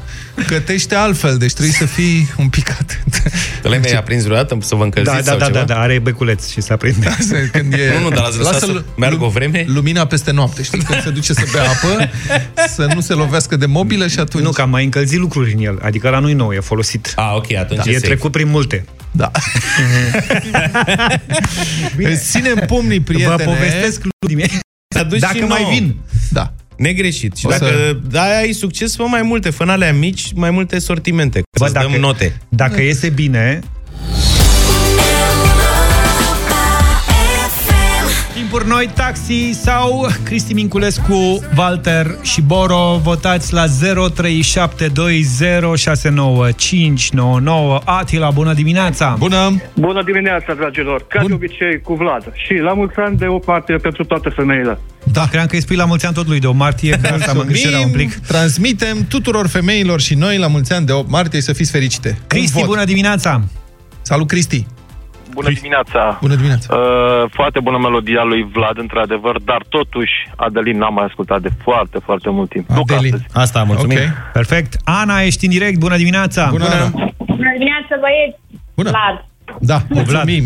[0.46, 3.22] gătește altfel, deci trebuie să fii un pic atent.
[3.62, 5.58] Te le-ai mai aprins vreodată să vă încălziți Da, da, sau da, ceva?
[5.58, 7.16] da, da, are beculeț și se aprinde.
[7.52, 7.92] Când e...
[7.98, 9.64] Nu, nu, dar l-ați lăsat Lasă-l să meargă o vreme?
[9.68, 10.78] Lumina peste noapte, știi?
[10.82, 12.10] Când se duce să bea apă,
[12.74, 14.44] să nu se lovească de mobilă și atunci...
[14.44, 15.78] Nu, că am mai încălzit lucruri în el.
[15.82, 17.12] Adică la nu nou, e folosit.
[17.16, 17.90] Ah, ok, atunci Da.
[17.90, 18.06] e E safe.
[18.06, 18.84] trecut prin multe.
[19.16, 19.30] Da.
[21.98, 23.34] Îți ținem pumnii, prietene.
[23.36, 24.58] Vă povestesc lucruri mie.
[24.94, 25.72] Să aduci Dacă și mai nouă.
[25.72, 25.96] vin.
[26.30, 26.52] Da.
[26.76, 27.36] Negreșit.
[27.36, 29.50] Și O dacă să- da, ai succes, fă mai multe.
[29.50, 31.42] Fă în alea mici, mai multe sortimente.
[31.58, 32.36] Bă, să dăm note.
[32.48, 33.60] Dacă iese bine,
[38.56, 43.00] Timpul Tipuri noi, taxi sau Cristi Minculescu, Walter și Boro.
[43.02, 43.70] Votați la 0372069599.
[47.84, 49.16] Atila, bună dimineața!
[49.18, 49.62] Bună!
[49.74, 51.06] Bună dimineața, dragilor!
[51.08, 51.28] Ca Bun.
[51.28, 52.32] de obicei, cu Vlad.
[52.34, 54.78] Și la mulți ani de o parte pentru toate femeile.
[55.12, 57.32] Da, cream că îi spui la mulți ani tot lui de 8 martie, că asta
[57.32, 58.14] mă îngrișerea un plic.
[58.14, 62.18] Transmitem tuturor femeilor și noi la mulți ani de 8 martie să fiți fericite.
[62.26, 63.42] Cristi, bună dimineața!
[64.02, 64.66] Salut, Cristi!
[65.38, 66.18] Bună dimineața!
[66.20, 66.74] Bună dimineața!
[66.76, 71.98] Uh, foarte bună melodia lui Vlad, într-adevăr, dar totuși Adelin n-am mai ascultat de foarte,
[72.04, 72.70] foarte mult timp.
[72.70, 73.12] Adelin.
[73.12, 73.96] Nu ca Asta, mulțumim.
[73.98, 74.32] Ok.
[74.32, 74.72] Perfect.
[74.84, 76.48] Ana, ești în direct, bună dimineața!
[76.50, 76.88] Bună, Ana.
[77.40, 78.38] Bună dimineața, băieți!
[78.74, 78.90] Bună.
[78.90, 79.16] Vlad.
[79.60, 80.44] Da, mulțumim!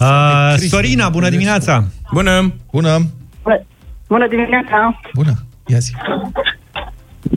[0.00, 1.84] Uh, Sorina, bună dimineața!
[2.12, 2.52] Bună!
[2.72, 2.98] Bună!
[3.42, 3.60] Bună,
[4.08, 5.00] bună dimineața!
[5.14, 5.32] Bună!
[5.66, 5.92] Ia zi!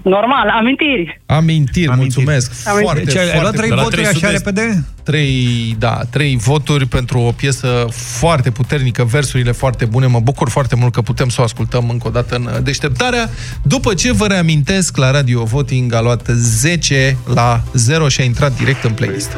[0.03, 1.21] Normal, amintiri.
[1.25, 2.51] Amintiri, mulțumesc!
[2.65, 2.83] Amintiri.
[2.85, 3.77] Foarte, Deci ai foarte luat trei bun.
[3.83, 4.83] voturi așa repede?
[5.03, 10.05] Trei, da, trei voturi pentru o piesă foarte puternică, versurile foarte bune.
[10.05, 13.29] Mă bucur foarte mult că putem să o ascultăm încă o dată în deșteptarea.
[13.63, 18.57] După ce vă reamintesc, la Radio Voting a luat 10 la 0 și a intrat
[18.57, 19.37] direct în playlist.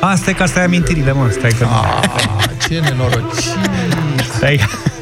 [0.00, 1.64] Asta e ca să ai amintirile, mă, stai că...
[1.64, 2.08] Ah,
[2.68, 3.44] ce nenorocit!
[4.36, 4.60] Stai,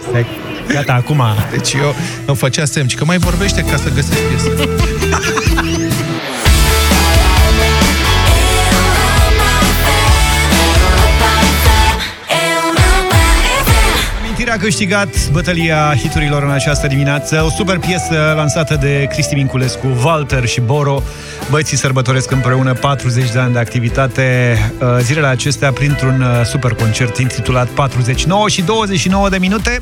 [0.08, 0.26] stai.
[0.68, 1.22] Gata, acum...
[1.50, 1.94] Deci eu
[2.26, 4.50] îmi făcea semn, ci că mai vorbește ca să găsesc piesă.
[14.49, 17.42] Amintirea a câștigat bătălia hiturilor în această dimineață.
[17.46, 21.03] O super piesă lansată de Cristi Minculescu, Walter și Boro.
[21.51, 24.57] Băieții sărbătoresc împreună 40 de ani de activitate.
[24.80, 29.80] Uh, Zilele acestea printr-un uh, super concert intitulat 49 și 29 de minute.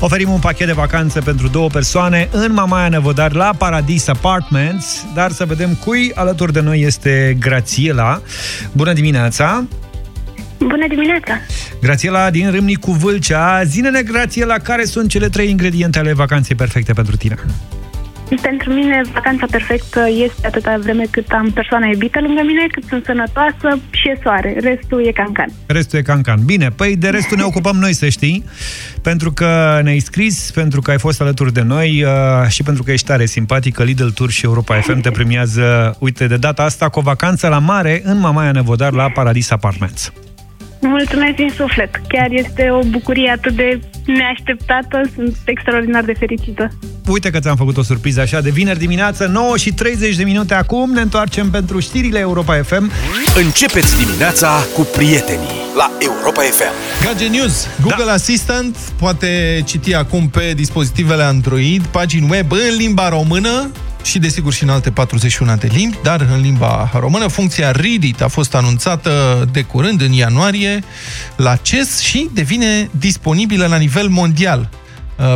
[0.00, 5.04] Oferim un pachet de vacanțe pentru două persoane în Mamaia Năvodar la Paradis Apartments.
[5.14, 8.20] Dar să vedem cui alături de noi este Grațiela.
[8.72, 9.64] Bună dimineața!
[10.58, 11.32] Bună dimineața!
[11.80, 13.62] Grațiela din Râmnicu Vâlcea.
[13.62, 17.36] Zine-ne, Grațiela, care sunt cele trei ingrediente ale vacanței perfecte pentru tine?
[18.42, 23.04] Pentru mine, vacanța perfectă este atâta vreme cât am persoana iubită lângă mine, cât sunt
[23.04, 24.56] sănătoasă și e soare.
[24.60, 25.48] Restul e cancan.
[25.66, 26.44] Restul e cancan.
[26.44, 28.44] Bine, păi de restul ne ocupăm noi, să știi,
[29.02, 32.92] pentru că ne-ai scris, pentru că ai fost alături de noi uh, și pentru că
[32.92, 33.82] ești tare simpatică.
[33.82, 37.58] Lidl Tour și Europa FM te premiază, uite, de data asta cu o vacanță la
[37.58, 40.12] mare în Mamaia Nevodar la Paradis Apartments.
[40.80, 42.00] Mulțumesc din suflet.
[42.08, 45.00] Chiar este o bucurie atât de neașteptată.
[45.14, 46.70] Sunt extraordinar de fericită.
[47.06, 50.54] Uite că ți-am făcut o surpriză așa de vineri dimineață, 9 și 30 de minute
[50.54, 50.92] acum.
[50.92, 52.90] Ne întoarcem pentru știrile Europa FM.
[53.44, 57.04] Începeți dimineața cu prietenii la Europa FM.
[57.04, 57.66] Gage News.
[57.82, 58.12] Google da.
[58.12, 63.70] Assistant poate citi acum pe dispozitivele Android pagini web în limba română
[64.06, 67.26] și desigur și în alte 41 de limbi, dar în limba română.
[67.26, 70.82] Funcția Read It a fost anunțată de curând, în ianuarie,
[71.36, 74.68] la CES și devine disponibilă la nivel mondial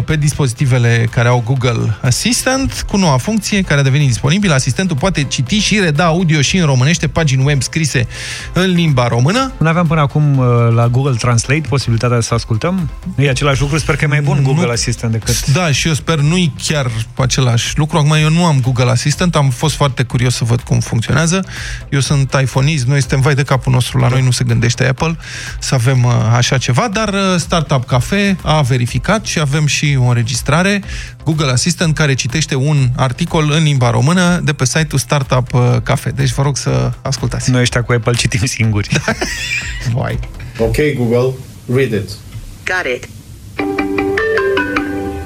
[0.04, 4.54] pe dispozitivele care au Google Assistant, cu noua funcție care a devenit disponibilă.
[4.54, 8.06] Asistentul poate citi și reda audio și în românește pagini web scrise
[8.52, 9.52] în limba română.
[9.58, 12.90] Nu aveam până acum uh, la Google Translate posibilitatea să ascultăm?
[13.14, 13.78] Nu e același lucru?
[13.78, 14.70] Sper că e mai bun Google Nu.
[14.70, 15.46] Assistant decât...
[15.46, 17.98] Da, și eu sper nu-i chiar același lucru.
[17.98, 21.44] Acum eu nu am Google Assistant, am fost foarte curios să văd cum funcționează.
[21.88, 25.16] Eu sunt iPhoneist, noi suntem vai de capul nostru, la noi nu se gândește Apple
[25.58, 30.04] să avem uh, așa ceva, dar uh, Startup Cafe a verificat și avem și o
[30.04, 30.82] înregistrare
[31.24, 36.10] Google Assistant care citește un articol în limba română de pe site-ul Startup uh, Cafe.
[36.10, 37.50] Deci vă rog să ascultați.
[37.50, 38.88] Noi ăștia cu Apple citim singuri.
[39.94, 40.18] Vai.
[40.58, 41.34] Ok, Google,
[41.74, 42.08] read it.
[42.64, 43.08] Got it.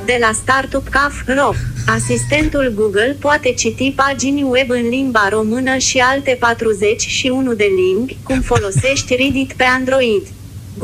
[0.05, 1.55] De la Startup Caf Ro,
[1.87, 8.41] asistentul Google poate citi pagini web în limba română și alte 41 de limbi, cum
[8.41, 10.23] folosești Reddit pe Android.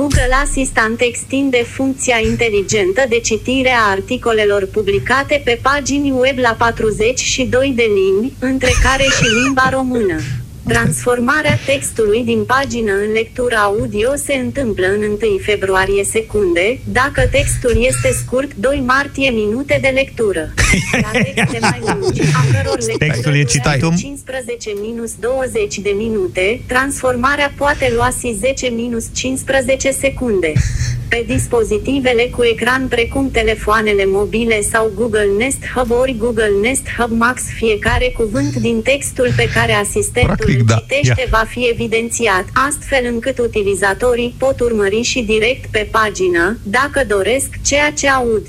[0.00, 7.72] Google Assistant extinde funcția inteligentă de citire a articolelor publicate pe pagini web la 42
[7.76, 10.16] de limbi, între care și limba română.
[10.68, 17.84] Transformarea textului din pagină în lectură audio se întâmplă în 1 februarie secunde, dacă textul
[17.84, 20.54] este scurt 2 martie minute de lectură.
[20.92, 23.96] La texte mai lungi, a căror lectură Textul e citit, durează um?
[23.96, 30.52] 15 minus 20 de minute, transformarea poate lua și 10 minus 15 secunde.
[31.10, 37.10] Pe dispozitivele cu ecran precum telefoanele mobile sau Google Nest Hub ori Google Nest Hub
[37.10, 40.74] Max, fiecare cuvânt din textul pe care asistentul Practic, îl da.
[40.74, 41.26] citește Ia.
[41.30, 47.90] va fi evidențiat, astfel încât utilizatorii pot urmări și direct pe pagină, dacă doresc, ceea
[47.90, 48.46] ce aud.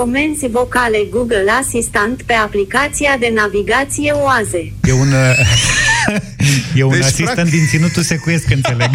[0.00, 4.72] Comenzi vocale Google Assistant pe aplicația de navigație Oaze.
[4.82, 5.12] E un,
[6.76, 8.90] e un Deci, deci, asistent practic- din ținutul secuiesc, înțeleg.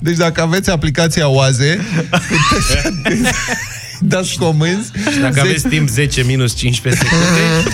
[0.00, 1.80] Deci dacă aveți aplicația Oaze,
[2.10, 3.26] puteți
[4.00, 4.90] dați comenzi.
[5.20, 7.70] Dacă aveți timp 10 minus 15 secunde,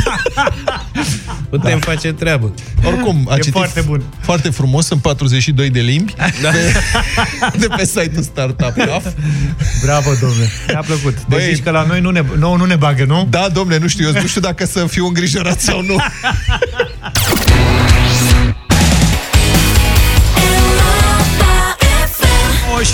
[1.51, 2.55] putem face treabă.
[2.85, 4.03] Oricum, a E citit foarte bun.
[4.20, 6.51] foarte frumos, sunt 42 de limbi Da.
[6.51, 6.72] de,
[7.59, 9.07] de pe site-ul Startup Graph.
[9.83, 10.51] Bravo, domnule.
[10.68, 11.14] Mi-a plăcut.
[11.29, 13.27] Deci Băi- zici că la noi nu ne, nouă nu ne bagă, nu?
[13.31, 15.97] Da, domnule, nu știu, eu nu știu dacă să fiu îngrijorat sau nu.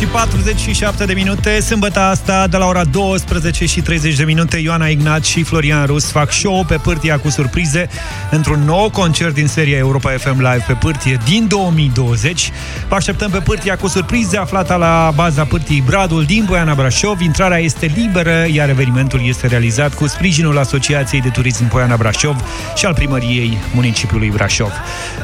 [0.00, 4.86] și 47 de minute, sâmbătă asta, de la ora 12 și 30 de minute, Ioana
[4.86, 7.88] Ignat și Florian Rus fac show pe Pârtia cu surprize
[8.30, 12.50] într-un nou concert din seria Europa FM Live pe Pârtie din 2020.
[12.88, 17.20] Vă așteptăm pe Pârtia cu surprize, aflată la baza Pârtiei Bradul din Boiana Brașov.
[17.20, 22.36] Intrarea este liberă, iar evenimentul este realizat cu sprijinul Asociației de Turism Boiana Brașov
[22.76, 24.72] și al Primăriei Municipiului Brașov.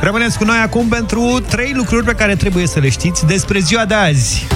[0.01, 3.85] Rămâneți cu noi acum pentru trei lucruri pe care trebuie să le știți despre ziua
[3.85, 4.47] de azi.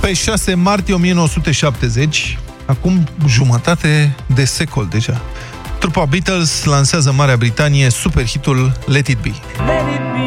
[0.00, 5.20] Pe 6 martie 1970, acum jumătate de secol deja,
[5.78, 9.28] trupa Beatles lansează în Marea Britanie superhitul Let It Be.
[9.28, 10.25] Let it be,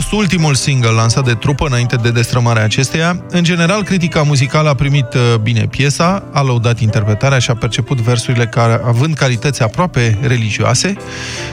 [0.00, 3.22] fost ultimul single lansat de trupă înainte de destrămarea acesteia.
[3.30, 8.00] În general, critica muzicală a primit uh, bine piesa, a lăudat interpretarea și a perceput
[8.00, 10.94] versurile ca având calități aproape religioase.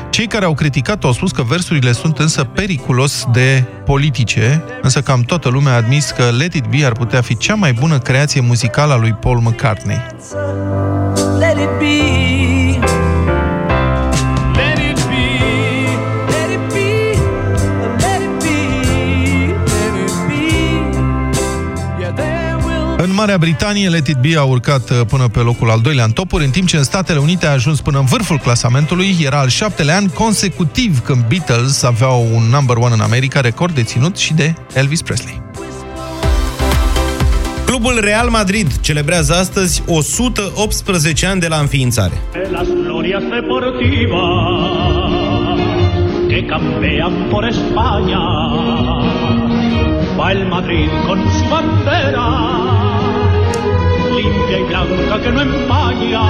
[0.09, 5.21] Cei care au criticat au spus că versurile sunt însă periculos de politice, însă cam
[5.21, 8.41] toată lumea a admis că Let It Be ar putea fi cea mai bună creație
[8.41, 10.01] muzicală a lui Paul McCartney.
[23.17, 26.43] Marea Britanie, Let It Be a urcat uh, până pe locul al doilea în topuri,
[26.43, 29.15] în timp ce în Statele Unite a ajuns până în vârful clasamentului.
[29.23, 34.17] Era al șaptelea an consecutiv când Beatles aveau un number one în America, record deținut
[34.17, 35.41] și de Elvis Presley.
[37.65, 42.21] Clubul Real Madrid celebrează astăzi 118 ani de la înființare.
[42.51, 45.07] las glorias deportivas
[46.29, 48.21] que campean por España.
[50.17, 52.76] Va el Madrid con su bandera,
[54.27, 56.21] limpia y blanca que no empaña.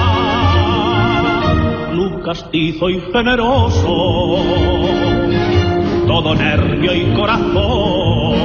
[1.90, 4.38] Club castizo y generoso,
[6.06, 8.38] todo nervio y corazón.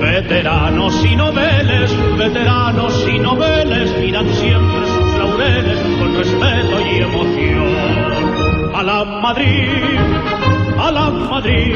[0.00, 7.76] Veteranos y noveles, veteranos y noveles miran siempre sus laureles con respeto y emoción.
[8.74, 9.98] A la Madrid,
[10.78, 11.74] a la Madrid,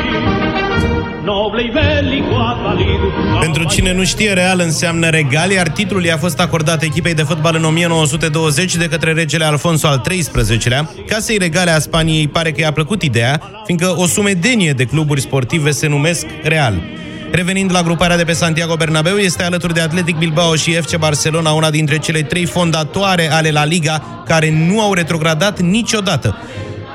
[1.24, 3.00] noble y bélico Adalid.
[3.40, 7.54] Pentru cine nu știe, Real înseamnă regal, iar titlul i-a fost acordat echipei de fotbal
[7.56, 10.90] în 1920 de către regele Alfonso al XIII-lea.
[11.06, 15.70] Casei regale a Spaniei pare că i-a plăcut ideea, fiindcă o sumedenie de cluburi sportive
[15.70, 16.74] se numesc Real.
[17.32, 21.50] Revenind la gruparea de pe Santiago Bernabeu, este alături de Athletic Bilbao și FC Barcelona
[21.50, 26.36] una dintre cele trei fondatoare ale La Liga care nu au retrogradat niciodată.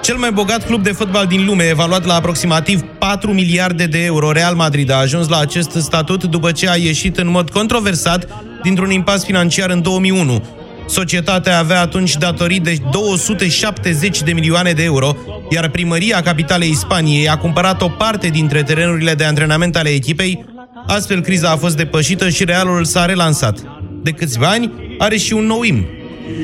[0.06, 4.32] Cel mai bogat club de fotbal din lume, evaluat la aproximativ 4 miliarde de euro,
[4.32, 8.28] Real Madrid a ajuns la acest statut după ce a ieșit în mod controversat
[8.64, 10.43] dintr-un impas financiar în 2001.
[10.88, 15.16] Societatea avea atunci datorii de 270 de milioane de euro,
[15.49, 20.45] iar primăria capitalei Spaniei a cumpărat o parte dintre terenurile de antrenament ale echipei,
[20.88, 23.60] astfel criza a fost depășită și Realul s-a relansat.
[24.03, 25.86] De câțiva ani are și un nou imn.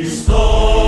[0.03, 0.80] Historia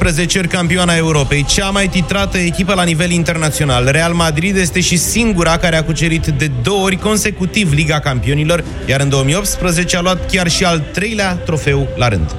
[0.00, 3.88] 16 campioana Europei, cea mai titrată echipă la nivel internațional.
[3.90, 9.00] Real Madrid este și singura care a cucerit de două ori consecutiv Liga Campionilor, iar
[9.00, 12.34] în 2018 a luat chiar și al treilea trofeu la rând.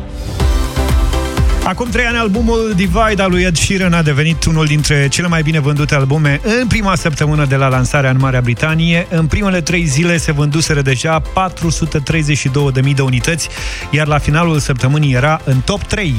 [1.63, 5.41] Acum trei ani, albumul Divide al lui Ed Sheeran a devenit unul dintre cele mai
[5.41, 9.07] bine vândute albume în prima săptămână de la lansarea în Marea Britanie.
[9.09, 13.49] În primele trei zile se vânduseră deja 432.000 de unități,
[13.89, 16.13] iar la finalul săptămânii era în top 3.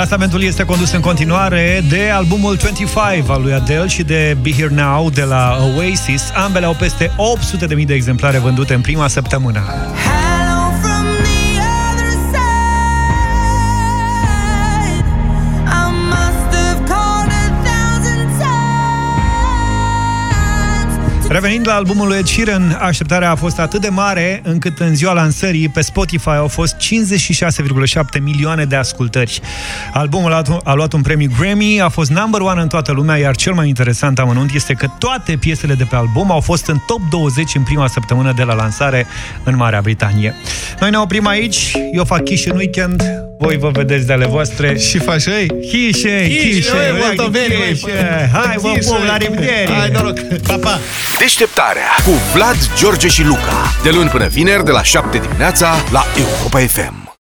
[0.00, 4.74] Clasamentul este condus în continuare de albumul 25 al lui Adele și de Be Here
[4.74, 6.30] Now de la Oasis.
[6.34, 7.10] Ambele au peste
[7.78, 9.60] 800.000 de exemplare vândute în prima săptămână.
[21.30, 25.12] Revenind la albumul lui Ed Sheeran, așteptarea a fost atât de mare încât în ziua
[25.12, 29.40] lansării pe Spotify au fost 56,7 milioane de ascultări.
[29.92, 33.36] Albumul a, a luat un premiu Grammy, a fost number one în toată lumea, iar
[33.36, 37.00] cel mai interesant amănunt este că toate piesele de pe album au fost în top
[37.10, 39.06] 20 în prima săptămână de la lansare
[39.44, 40.34] în Marea Britanie.
[40.80, 44.78] Noi ne oprim aici, eu fac chiș în weekend, voi vă vedeți de ale voastre.
[44.78, 45.46] Și faci ei?
[45.70, 46.72] Chișe, chișe,
[47.02, 47.54] molto bene.
[48.32, 49.68] Hai, vă pup, la revedere!
[49.78, 50.18] Hai, noroc!
[50.46, 50.78] Pa, pa!
[51.18, 53.72] Deșteptarea cu Vlad, George și Luca.
[53.82, 57.09] De luni până vineri, de la 7 dimineața, la Europa FM.